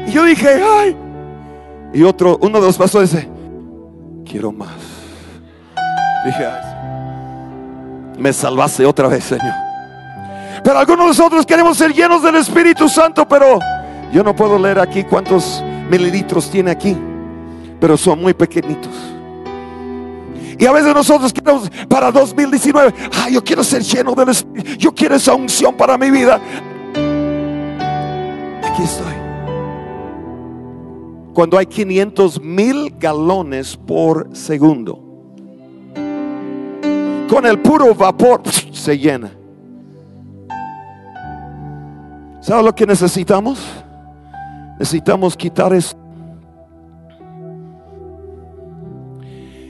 [0.07, 0.95] Y yo dije, ay.
[1.95, 3.29] Y otro, uno de los pastores dice,
[4.25, 4.71] quiero más.
[6.25, 6.73] Dije, "Ay,
[8.19, 9.55] me salvaste otra vez, Señor.
[10.63, 13.59] Pero algunos de nosotros queremos ser llenos del Espíritu Santo, pero
[14.13, 16.97] yo no puedo leer aquí cuántos mililitros tiene aquí,
[17.81, 18.93] pero son muy pequeñitos.
[20.59, 24.95] Y a veces nosotros queremos para 2019, ah, yo quiero ser lleno del Espíritu, yo
[24.95, 26.39] quiero esa unción para mi vida.
[28.63, 29.13] Aquí estoy.
[31.35, 35.12] Cuando hay 500 mil galones por segundo,
[37.33, 39.33] con el puro vapor se llena.
[42.43, 43.59] ¿Sabe lo que necesitamos?
[44.79, 45.97] Necesitamos quitar eso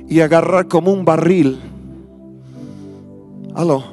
[0.08, 1.60] y agarrar como un barril.
[3.54, 3.84] Aló.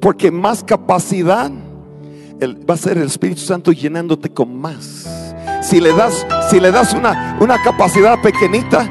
[0.00, 1.48] Porque más capacidad
[2.42, 5.08] va a ser el Espíritu Santo llenándote con más.
[5.62, 8.90] Si le das, si le das una, una capacidad pequeñita,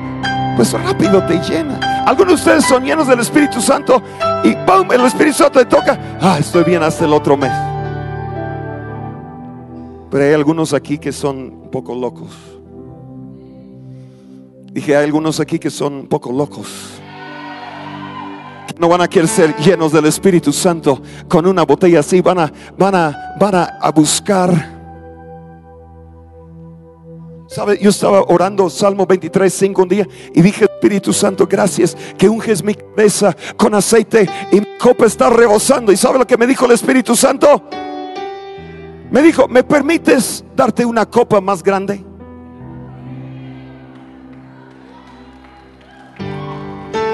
[0.55, 1.79] pues rápido te llena.
[2.05, 4.01] Algunos de ustedes son llenos del Espíritu Santo
[4.43, 4.91] y ¡pum!
[4.91, 6.17] el Espíritu Santo te toca.
[6.21, 7.51] Ah, estoy bien hasta el otro mes.
[10.11, 12.29] Pero hay algunos aquí que son un poco locos.
[14.71, 16.67] Dije, hay algunos aquí que son un poco locos.
[18.77, 22.21] No van a querer ser llenos del Espíritu Santo con una botella así.
[22.21, 24.72] Van a, van a, van a buscar.
[27.79, 32.63] Yo estaba orando Salmo 23, 5 un día y dije, Espíritu Santo, gracias que unges
[32.63, 35.91] mi cabeza con aceite y mi copa está rebosando.
[35.91, 37.63] ¿Y sabe lo que me dijo el Espíritu Santo?
[39.11, 42.03] Me dijo, ¿me permites darte una copa más grande?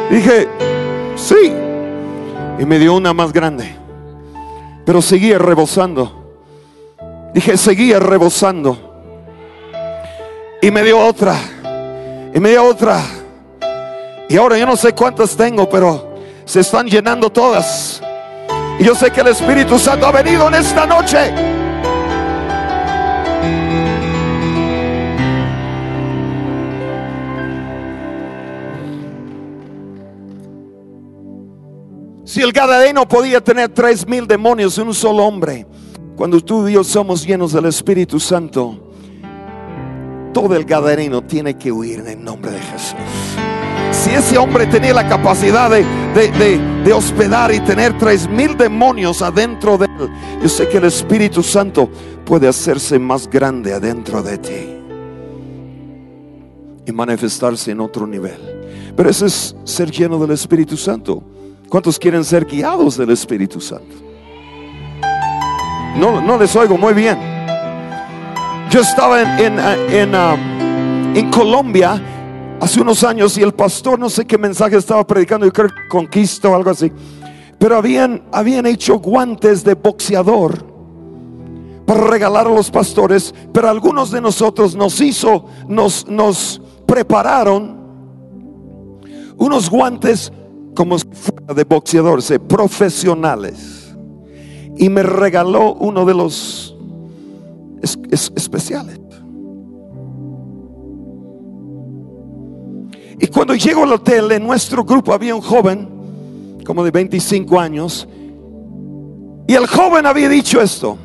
[0.09, 0.47] Dije,
[1.15, 1.53] sí.
[2.59, 3.75] Y me dio una más grande.
[4.85, 6.33] Pero seguía rebosando.
[7.33, 8.88] Dije, seguía rebosando.
[10.61, 11.35] Y me dio otra.
[12.33, 13.01] Y me dio otra.
[14.27, 18.01] Y ahora yo no sé cuántas tengo, pero se están llenando todas.
[18.77, 21.33] Y yo sé que el Espíritu Santo ha venido en esta noche.
[32.25, 35.65] Si el Gadareno podía tener tres mil demonios en un solo hombre,
[36.15, 38.88] cuando tú y yo somos llenos del Espíritu Santo,
[40.33, 42.95] todo el Gadareno tiene que huir en el nombre de Jesús.
[43.91, 49.21] Si ese hombre tenía la capacidad de, de- de- hospedar y tener tres mil demonios
[49.21, 50.09] adentro de él,
[50.41, 51.89] yo sé que el Espíritu Santo
[52.25, 54.75] puede hacerse más grande adentro de ti
[56.85, 58.37] y manifestarse en otro nivel.
[58.95, 61.21] Pero eso es ser lleno del Espíritu Santo.
[61.69, 63.95] ¿Cuántos quieren ser guiados del Espíritu Santo?
[65.97, 67.17] No, no les oigo muy bien.
[68.69, 70.37] Yo estaba en, en, en, ah,
[71.15, 71.99] en Colombia
[72.61, 75.87] hace unos años y el pastor no sé qué mensaje estaba predicando, yo creo que
[75.89, 76.91] conquista o algo así.
[77.57, 80.65] Pero habían, habían hecho guantes de boxeador
[81.87, 87.75] para regalar a los pastores, pero algunos de nosotros nos hizo, nos, nos prepararon
[89.37, 90.31] unos guantes
[90.75, 93.95] como si fuera de boxeadores, eh, profesionales.
[94.77, 96.68] Y me regaló uno de los
[97.81, 98.99] es- es- especiales.
[103.21, 105.87] Y cuando llego al hotel, en nuestro grupo había un joven,
[106.65, 108.07] como de 25 años,
[109.47, 110.97] y el joven había dicho esto.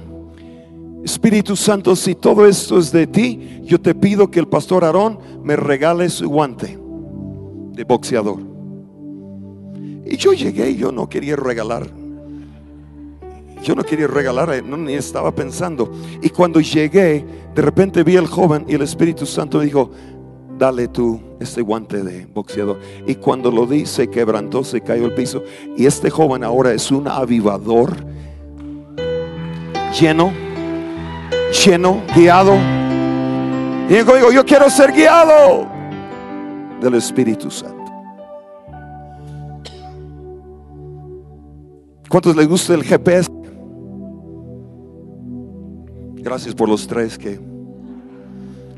[1.04, 5.18] Espíritu Santo, si todo esto es de ti, yo te pido que el pastor Aarón
[5.42, 6.78] me regale su guante
[7.72, 8.38] de boxeador.
[10.06, 11.88] Y yo llegué y yo no quería regalar.
[13.64, 15.90] Yo no quería regalar, eh, no, ni estaba pensando.
[16.20, 19.90] Y cuando llegué, de repente vi al joven y el Espíritu Santo me dijo,
[20.58, 22.78] dale tú este guante de boxeador.
[23.06, 25.42] Y cuando lo di, se quebrantó, se cayó al piso.
[25.78, 27.96] Y este joven ahora es un avivador
[29.98, 30.30] lleno,
[31.64, 32.56] lleno, guiado.
[33.88, 35.66] Y yo digo, yo quiero ser guiado
[36.82, 37.82] del Espíritu Santo.
[42.10, 43.43] ¿Cuántos les gusta el GPS?
[46.24, 47.38] Gracias por los tres que.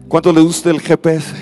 [0.09, 1.33] ¿Cuántos les gusta el GPS?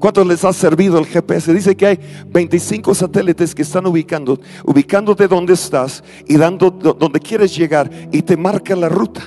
[0.00, 1.54] ¿Cuántos les ha servido el GPS?
[1.54, 7.56] Dice que hay 25 satélites que están ubicando, ubicándote donde estás y dando donde quieres
[7.56, 9.22] llegar y te marca la ruta.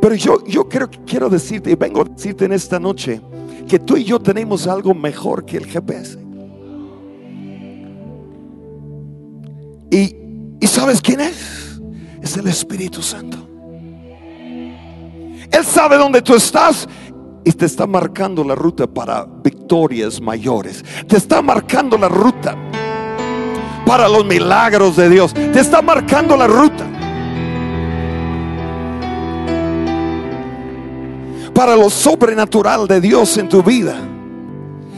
[0.00, 3.20] Pero yo, yo quiero, quiero decirte, y vengo a decirte en esta noche,
[3.68, 6.18] que tú y yo tenemos algo mejor que el GPS.
[9.90, 10.16] Y,
[10.60, 11.80] y ¿sabes quién es?
[12.22, 13.47] Es el Espíritu Santo.
[15.50, 16.88] Él sabe dónde tú estás
[17.44, 20.84] y te está marcando la ruta para victorias mayores.
[21.06, 22.56] Te está marcando la ruta
[23.86, 25.32] para los milagros de Dios.
[25.32, 26.84] Te está marcando la ruta
[31.54, 33.96] para lo sobrenatural de Dios en tu vida.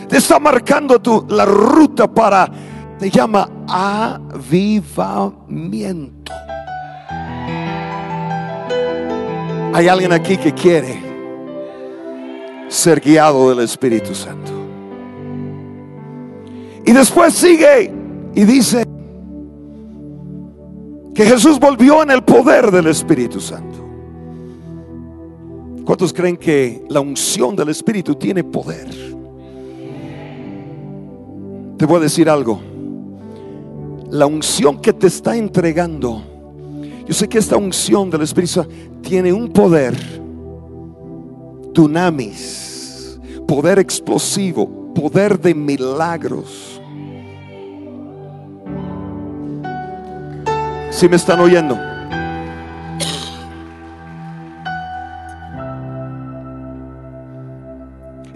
[0.09, 2.51] Te está marcando tu, la ruta para,
[2.98, 5.40] te llama avivamiento.
[9.73, 11.01] Hay alguien aquí que quiere
[12.68, 14.51] ser guiado del Espíritu Santo.
[16.85, 17.93] Y después sigue
[18.35, 18.85] y dice
[21.14, 23.79] que Jesús volvió en el poder del Espíritu Santo.
[25.85, 28.89] ¿Cuántos creen que la unción del Espíritu tiene poder?
[31.77, 32.61] Te voy a decir algo.
[34.11, 36.23] La unción que te está entregando,
[37.07, 38.66] yo sé que esta unción del Espíritu
[39.03, 39.94] tiene un poder,
[41.72, 46.80] dunamis, poder explosivo, poder de milagros.
[50.90, 51.78] Si me están oyendo?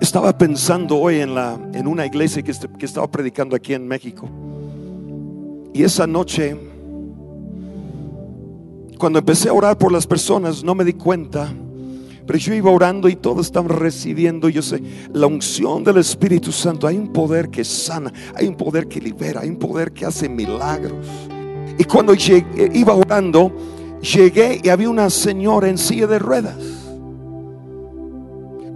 [0.01, 4.29] Estaba pensando hoy en, la, en una iglesia que, que estaba predicando aquí en México.
[5.73, 6.57] Y esa noche,
[8.99, 11.53] cuando empecé a orar por las personas, no me di cuenta.
[12.27, 14.83] Pero yo iba orando y todos estaban recibiendo, yo sé,
[15.13, 16.87] la unción del Espíritu Santo.
[16.87, 20.29] Hay un poder que sana, hay un poder que libera, hay un poder que hace
[20.29, 20.95] milagros.
[21.79, 23.53] Y cuando llegué, iba orando,
[24.01, 26.57] llegué y había una señora en silla de ruedas.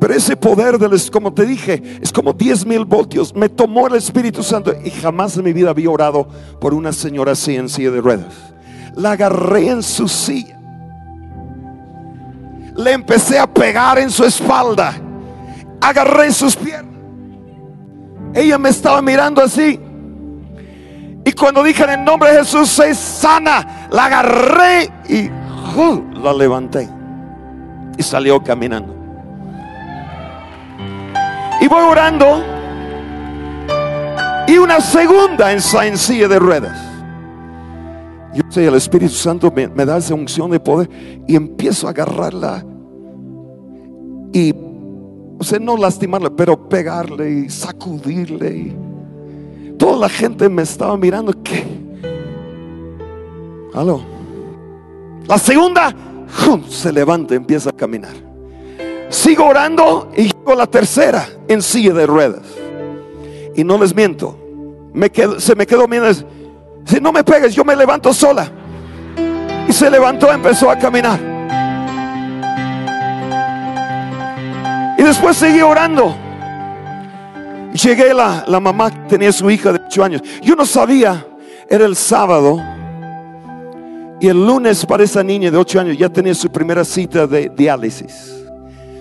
[0.01, 3.35] Pero ese poder, del, como te dije, es como 10 mil voltios.
[3.35, 6.29] Me tomó el Espíritu Santo y jamás en mi vida había orado
[6.61, 8.35] por una señora así en silla de ruedas.
[8.99, 10.59] La agarré en su silla.
[12.76, 14.92] Le empecé a pegar en su espalda.
[15.80, 17.01] Agarré sus piernas.
[18.34, 19.78] Ella me estaba mirando así.
[21.24, 25.30] Y cuando dije en el nombre de Jesús, se sana, la agarré y
[26.20, 26.88] la levanté.
[27.96, 28.96] Y salió caminando.
[31.61, 32.44] Y voy orando.
[34.49, 36.88] Y una segunda en silla de ruedas.
[38.35, 40.89] Yo sé, el Espíritu Santo me, da esa unción de poder.
[41.26, 42.64] Y empiezo a agarrarla.
[44.33, 44.55] Y,
[45.39, 48.57] o sea, no lastimarla, pero pegarle y sacudirle.
[48.57, 51.33] Y toda la gente me estaba mirando.
[51.43, 51.64] ¿Qué?
[53.74, 54.03] Aló.
[55.26, 55.95] La segunda
[56.68, 58.14] se levanta, empieza a caminar.
[59.09, 62.43] Sigo orando y llego a la tercera en silla de ruedas.
[63.57, 64.39] Y no les miento.
[64.93, 66.38] Me se me quedó mirando.
[66.89, 68.51] Si no me pegues, yo me levanto sola.
[69.68, 71.20] Y se levantó, empezó a caminar.
[74.99, 76.16] Y después seguí orando.
[77.72, 80.22] Llegué la, la mamá tenía su hija de 8 años.
[80.43, 81.24] Yo no sabía,
[81.68, 82.61] era el sábado.
[84.20, 87.53] Y el lunes para esa niña de 8 años ya tenía su primera cita de
[87.55, 88.39] diálisis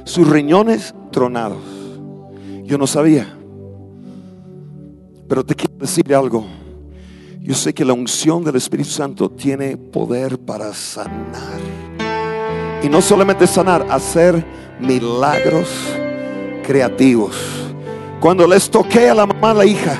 [0.07, 1.61] sus riñones tronados.
[2.63, 3.27] Yo no sabía.
[5.27, 6.45] Pero te quiero decir algo.
[7.47, 11.61] Yo sé que la unción del Espíritu Santo tiene poder para sanar.
[12.83, 14.45] Y no solamente sanar, hacer
[14.81, 15.69] milagros
[16.65, 17.37] creativos.
[18.19, 19.97] Cuando les toqué a la mamá, la hija,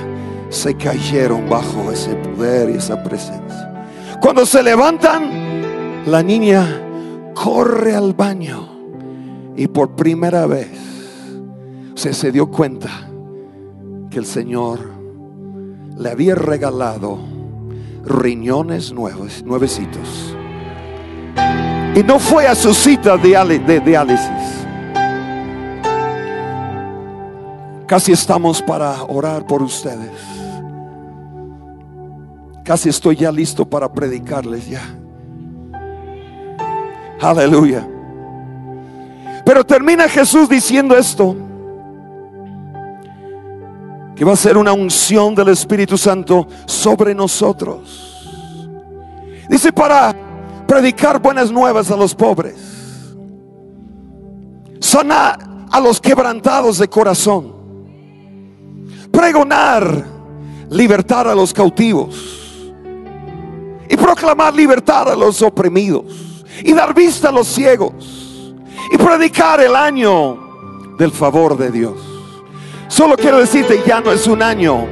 [0.50, 3.88] se cayeron bajo ese poder y esa presencia.
[4.22, 8.68] Cuando se levantan, la niña corre al baño
[9.56, 10.68] y por primera vez
[11.96, 13.10] se dio cuenta
[14.12, 14.80] que el Señor
[15.98, 17.37] le había regalado
[18.08, 20.36] riñones nuevos, nuevecitos.
[21.96, 24.66] Y no fue a su cita de diálisis.
[27.86, 30.12] Casi estamos para orar por ustedes.
[32.64, 34.82] Casi estoy ya listo para predicarles ya.
[37.22, 37.88] Aleluya.
[39.46, 41.47] Pero termina Jesús diciendo esto.
[44.18, 48.08] Que va a ser una unción del Espíritu Santo sobre nosotros.
[49.48, 50.16] Dice para
[50.68, 52.56] predicar buenas nuevas a los pobres.
[54.80, 55.38] Sanar
[55.72, 57.54] a los quebrantados de corazón.
[59.12, 60.06] Pregonar
[60.70, 62.16] libertad a los cautivos.
[63.90, 66.44] Y proclamar libertad a los oprimidos.
[66.64, 68.54] Y dar vista a los ciegos.
[68.92, 72.07] Y predicar el año del favor de Dios.
[72.88, 74.88] Solo quiero decirte, ya no es un año.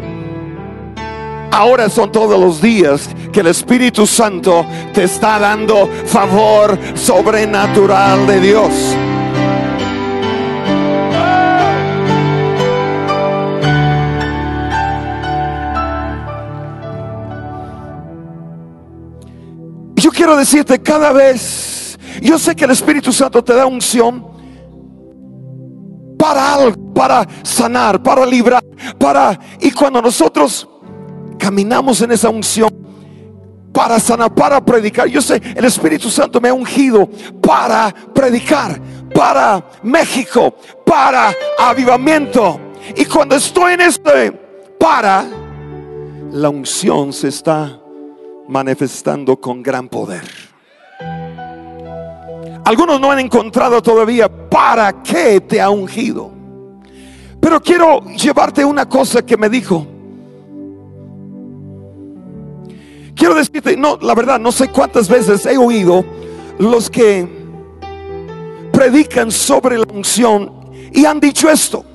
[1.51, 8.39] Ahora son todos los días que el Espíritu Santo te está dando favor sobrenatural de
[8.41, 8.71] Dios.
[19.95, 24.34] Yo quiero decirte cada vez, yo sé que el Espíritu Santo te da unción
[26.17, 28.63] para algo, para sanar, para librar,
[28.97, 29.39] para...
[29.59, 30.67] Y cuando nosotros
[31.37, 32.85] caminamos en esa unción,
[33.71, 35.07] para sanar, para predicar.
[35.07, 37.09] Yo sé, el Espíritu Santo me ha ungido
[37.41, 38.79] para predicar,
[39.13, 40.55] para México,
[40.85, 42.59] para avivamiento.
[42.95, 44.31] Y cuando estoy en este
[44.79, 45.25] para,
[46.31, 47.79] la unción se está
[48.47, 50.23] manifestando con gran poder.
[52.65, 56.31] Algunos no han encontrado todavía para qué te ha ungido.
[57.39, 59.85] Pero quiero llevarte una cosa que me dijo.
[63.15, 66.03] Quiero decirte, no, la verdad, no sé cuántas veces he oído
[66.57, 67.27] los que
[68.73, 70.51] predican sobre la unción
[70.91, 71.85] y han dicho esto.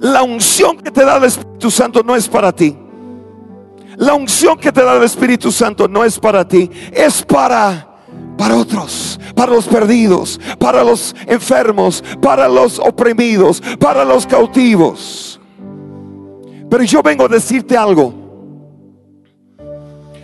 [0.00, 2.76] La unción que te da el Espíritu Santo no es para ti.
[3.96, 7.87] La unción que te da el Espíritu Santo no es para ti, es para
[8.38, 15.40] para otros, para los perdidos, para los enfermos, para los oprimidos, para los cautivos.
[16.70, 18.14] Pero yo vengo a decirte algo.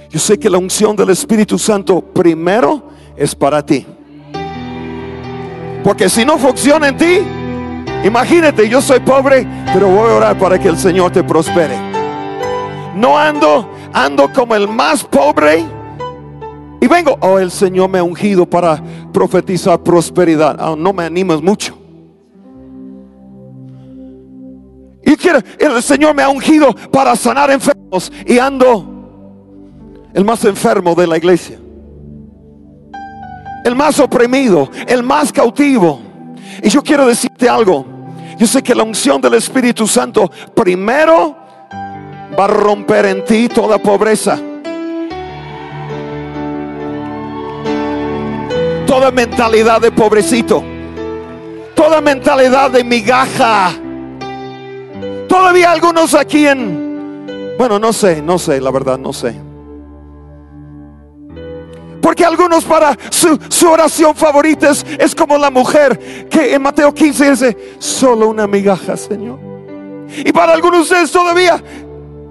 [0.08, 3.84] Yo sé que la unción del Espíritu Santo primero es para ti.
[5.82, 7.18] Porque si no funciona en ti,
[8.04, 11.76] imagínate, yo soy pobre, pero voy a orar para que el Señor te prospere.
[12.94, 15.64] No ando, ando como el más pobre
[16.84, 18.78] y vengo, oh, el Señor me ha ungido para
[19.10, 20.60] profetizar prosperidad.
[20.60, 21.78] Oh, no me animas mucho.
[25.02, 28.12] Y quiero, el Señor me ha ungido para sanar enfermos.
[28.26, 28.84] Y ando
[30.12, 31.58] el más enfermo de la iglesia.
[33.64, 36.02] El más oprimido, el más cautivo.
[36.62, 37.86] Y yo quiero decirte algo.
[38.36, 41.34] Yo sé que la unción del Espíritu Santo primero
[42.38, 44.38] va a romper en ti toda pobreza.
[48.94, 50.62] Toda mentalidad de pobrecito,
[51.74, 53.72] toda mentalidad de migaja.
[55.28, 59.34] Todavía algunos aquí en, bueno, no sé, no sé, la verdad, no sé.
[62.00, 63.36] Porque algunos para su,
[63.68, 68.96] oración favorita es, es, como la mujer que en Mateo 15 dice, solo una migaja,
[68.96, 69.40] Señor.
[70.24, 71.60] Y para algunos de ustedes todavía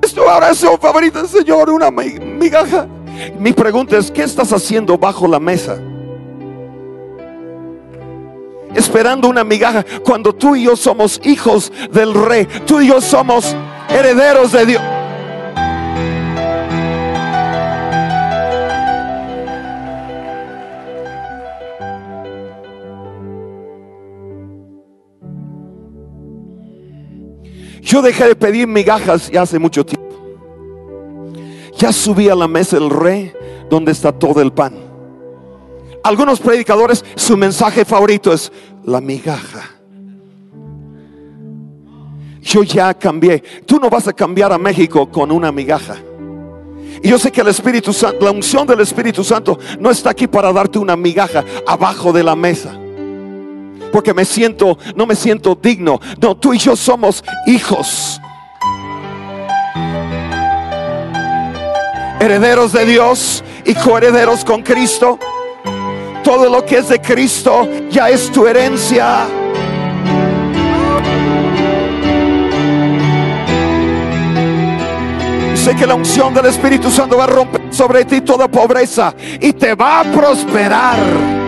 [0.02, 2.88] es tu oración favorita, Señor, una migaja.
[3.38, 5.78] Mi pregunta es, ¿qué estás haciendo bajo la mesa?
[8.76, 12.48] Esperando una migaja cuando tú y yo somos hijos del rey.
[12.66, 13.56] Tú y yo somos
[13.90, 14.82] herederos de Dios.
[27.82, 30.04] Yo dejé de pedir migajas ya hace mucho tiempo.
[31.78, 33.32] Ya subí a la mesa del rey
[33.70, 34.93] donde está todo el pan.
[36.04, 38.52] Algunos predicadores, su mensaje favorito es
[38.84, 39.70] la migaja.
[42.42, 43.42] Yo ya cambié.
[43.66, 45.96] Tú no vas a cambiar a México con una migaja.
[47.02, 50.28] Y yo sé que el Espíritu Santo, la unción del Espíritu Santo no está aquí
[50.28, 52.78] para darte una migaja abajo de la mesa.
[53.92, 56.02] Porque me siento, no me siento digno.
[56.22, 58.20] No, tú y yo somos hijos.
[62.20, 65.18] Herederos de Dios y coherederos con Cristo.
[66.34, 69.28] Todo lo que es de Cristo ya es tu herencia.
[75.54, 79.54] Sé que la unción del Espíritu Santo va a romper sobre ti toda pobreza y
[79.54, 81.43] te va a prosperar.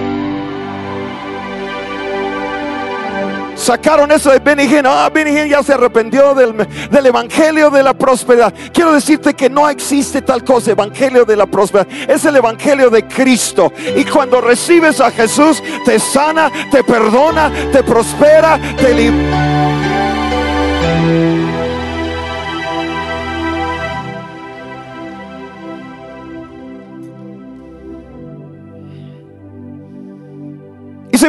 [3.55, 6.55] Sacaron eso de Benny Ah, Benny ya se arrepintió del,
[6.89, 8.53] del, evangelio de la prosperidad.
[8.73, 11.91] Quiero decirte que no existe tal cosa, evangelio de la prosperidad.
[12.09, 13.71] Es el evangelio de Cristo.
[13.95, 20.14] Y cuando recibes a Jesús, te sana, te perdona, te prospera, te libera.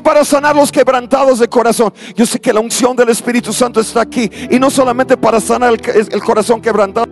[0.03, 1.93] Para sanar los quebrantados de corazón.
[2.15, 4.31] Yo sé que la unción del Espíritu Santo está aquí.
[4.51, 7.07] Y no solamente para sanar el, corazón quebrantado.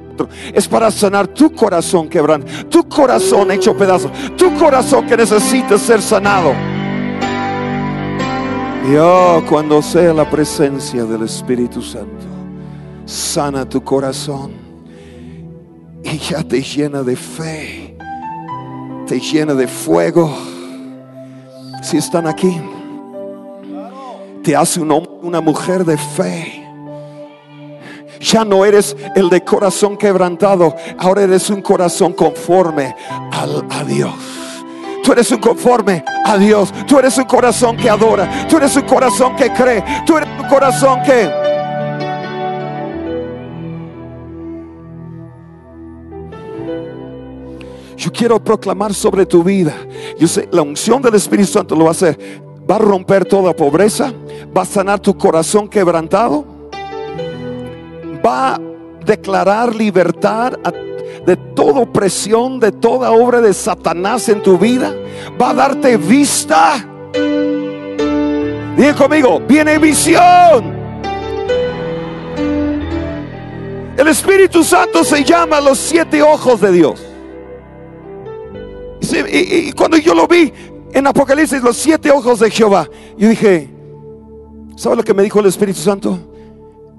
[0.52, 2.68] Es para sanar tu corazón quebrantado.
[2.68, 4.10] Tu corazón hecho pedazo.
[4.36, 6.52] Tu corazón que necesita ser sanado.
[8.86, 12.26] Y oh, cuando sea la presencia del Espíritu Santo,
[13.06, 14.52] sana tu corazón
[16.04, 17.96] y ya te llena de fe,
[19.06, 20.30] te llena de fuego.
[21.82, 22.60] Si están aquí,
[24.44, 26.60] te hace un hombre, una mujer de fe.
[28.20, 32.94] Ya no eres el de corazón quebrantado, ahora eres un corazón conforme
[33.32, 34.14] a Dios.
[35.02, 36.72] Tú eres un conforme a Dios.
[36.86, 38.46] Tú eres un corazón que adora.
[38.48, 39.84] Tú eres un corazón que cree.
[40.06, 41.30] Tú eres un corazón que...
[47.98, 49.74] Yo quiero proclamar sobre tu vida.
[50.18, 52.18] Yo sé, la unción del Espíritu Santo lo va a hacer.
[52.68, 54.12] Va a romper toda pobreza.
[54.56, 56.44] Va a sanar tu corazón quebrantado.
[58.24, 58.60] Va a
[59.04, 60.52] declarar libertad
[61.26, 64.94] de toda opresión, de toda obra de Satanás en tu vida.
[65.40, 66.84] Va a darte vista.
[68.76, 70.84] Dije conmigo, viene visión.
[73.96, 77.02] El Espíritu Santo se llama los siete ojos de Dios.
[79.32, 80.52] Y, cuando yo lo vi
[80.94, 82.88] en Apocalipsis, los siete ojos de Jehová,
[83.18, 83.68] yo dije,
[84.76, 86.18] ¿sabe lo que me dijo el Espíritu Santo?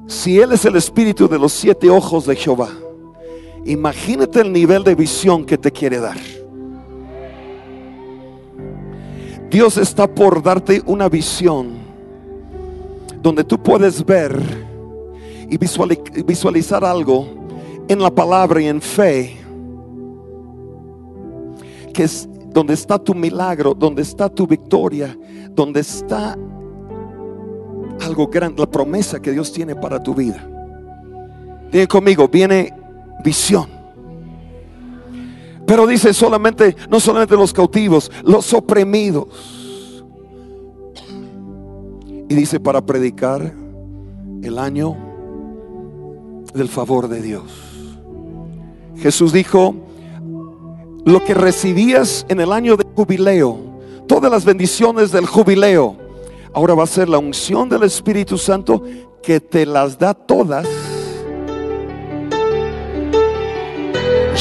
[0.07, 2.69] Si Él es el Espíritu de los siete ojos de Jehová,
[3.65, 6.17] Imagínate el nivel de visión que te quiere dar.
[9.49, 11.73] Dios está por darte una visión
[13.23, 14.39] donde tú puedes ver
[15.49, 17.27] y visualizar algo
[17.87, 19.35] en la palabra y en fe,
[21.91, 25.15] que es donde está tu milagro, donde está tu victoria,
[25.53, 26.37] donde está
[28.01, 30.49] algo grande, la promesa que Dios tiene para tu vida.
[31.69, 32.73] Dime conmigo, viene
[33.21, 33.67] visión.
[35.67, 39.27] Pero dice solamente, no solamente los cautivos, los oprimidos.
[42.29, 43.53] Y dice para predicar
[44.43, 44.95] el año
[46.53, 47.43] del favor de Dios.
[48.95, 49.75] Jesús dijo,
[51.05, 53.57] lo que recibías en el año de jubileo,
[54.07, 55.95] todas las bendiciones del jubileo,
[56.53, 58.83] ahora va a ser la unción del Espíritu Santo
[59.23, 60.67] que te las da todas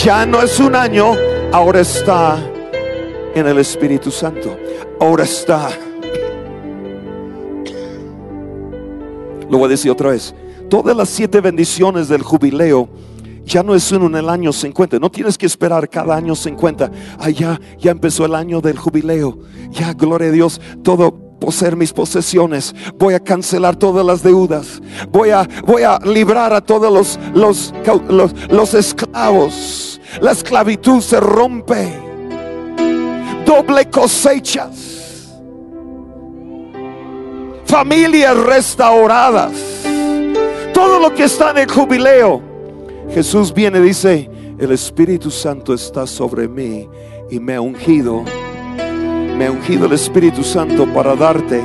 [0.05, 1.13] Ya no es un año,
[1.51, 2.37] ahora está
[3.35, 4.55] en el Espíritu Santo.
[5.01, 5.71] Ahora está.
[9.49, 10.35] Lo voy a decir otra vez.
[10.69, 12.87] Todas las siete bendiciones del jubileo
[13.45, 14.99] ya no es uno en el año 50.
[14.99, 16.91] No tienes que esperar cada año 50.
[17.19, 19.39] Allá ya empezó el año del jubileo.
[19.71, 22.75] Ya, gloria a Dios, todo poseer mis posesiones.
[22.99, 24.81] Voy a cancelar todas las deudas.
[25.11, 27.75] Voy a, voy a librar a todos los, los,
[28.09, 30.01] los, los esclavos.
[30.21, 31.93] La esclavitud se rompe.
[33.45, 35.33] Doble cosechas.
[37.67, 39.53] Familias restauradas.
[40.73, 42.54] Todo lo que está en el jubileo.
[43.15, 46.89] Jesús viene dice, el Espíritu Santo está sobre mí
[47.31, 48.25] y me ha ungido
[49.37, 51.63] me ha ungido el Espíritu Santo para darte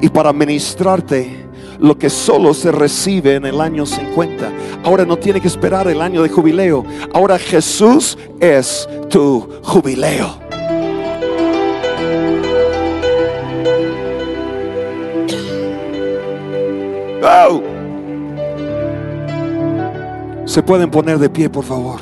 [0.00, 1.46] y para ministrarte
[1.78, 4.52] lo que solo se recibe en el año 50.
[4.84, 6.84] Ahora no tiene que esperar el año de jubileo.
[7.12, 10.38] Ahora Jesús es tu jubileo.
[17.24, 17.71] Oh.
[20.52, 21.98] Se pueden poner de pie, por favor.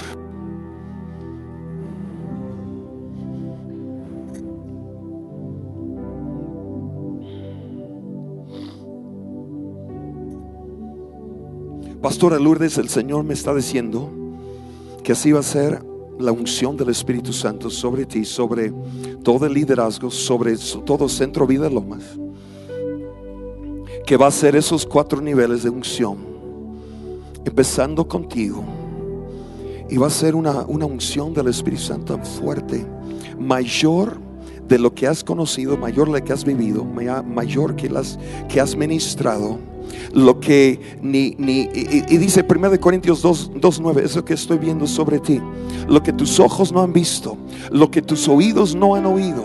[12.02, 14.10] Pastora Lourdes, el Señor me está diciendo
[15.04, 15.84] que así va a ser
[16.18, 18.72] la unción del Espíritu Santo sobre ti, sobre
[19.22, 22.02] todo el liderazgo, sobre todo Centro Vida Lomas,
[24.04, 26.29] que va a ser esos cuatro niveles de unción,
[27.44, 28.64] empezando contigo,
[29.88, 32.86] y va a ser una, una unción del Espíritu Santo fuerte,
[33.38, 34.18] mayor
[34.70, 38.18] de lo que has conocido, mayor de lo que has vivido, mayor que las
[38.48, 39.58] que has ministrado.
[40.12, 44.86] Lo que ni, ni y, dice 1 Corintios 2, 2, 9, eso que estoy viendo
[44.86, 45.40] sobre ti,
[45.88, 47.36] lo que tus ojos no han visto,
[47.72, 49.44] lo que tus oídos no han oído,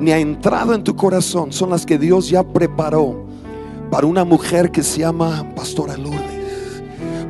[0.00, 3.24] ni ha entrado en tu corazón, son las que Dios ya preparó
[3.88, 6.13] para una mujer que se llama Pastora Lourdes,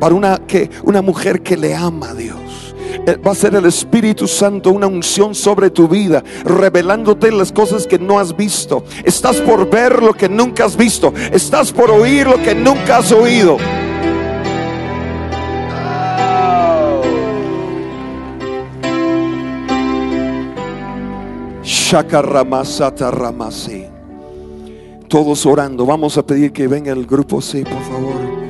[0.05, 2.75] para una, que, una mujer que le ama a Dios
[3.07, 7.87] eh, va a ser el Espíritu Santo una unción sobre tu vida, revelándote las cosas
[7.87, 8.85] que no has visto.
[9.03, 11.15] Estás por ver lo que nunca has visto.
[11.33, 13.57] Estás por oír lo que nunca has oído.
[25.09, 25.87] Todos orando.
[25.87, 28.44] Vamos a pedir que venga el grupo, sí, por favor.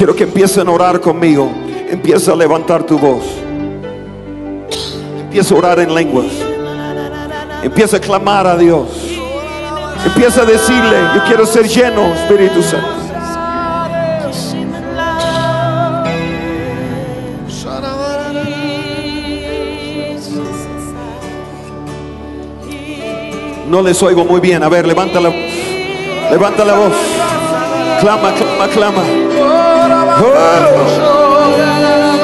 [0.00, 1.52] Quiero que empiecen a orar conmigo.
[1.90, 3.22] Empieza a levantar tu voz.
[5.20, 6.32] Empieza a orar en lenguas.
[7.62, 8.88] Empieza a clamar a Dios.
[10.06, 12.88] Empieza a decirle, yo quiero ser lleno, Espíritu Santo.
[23.68, 24.62] No les oigo muy bien.
[24.62, 25.30] A ver, levanta la,
[26.30, 26.94] levanta la voz.
[28.00, 29.59] Clama, clama, clama.
[30.22, 30.60] Oh.
[31.02, 32.19] Oh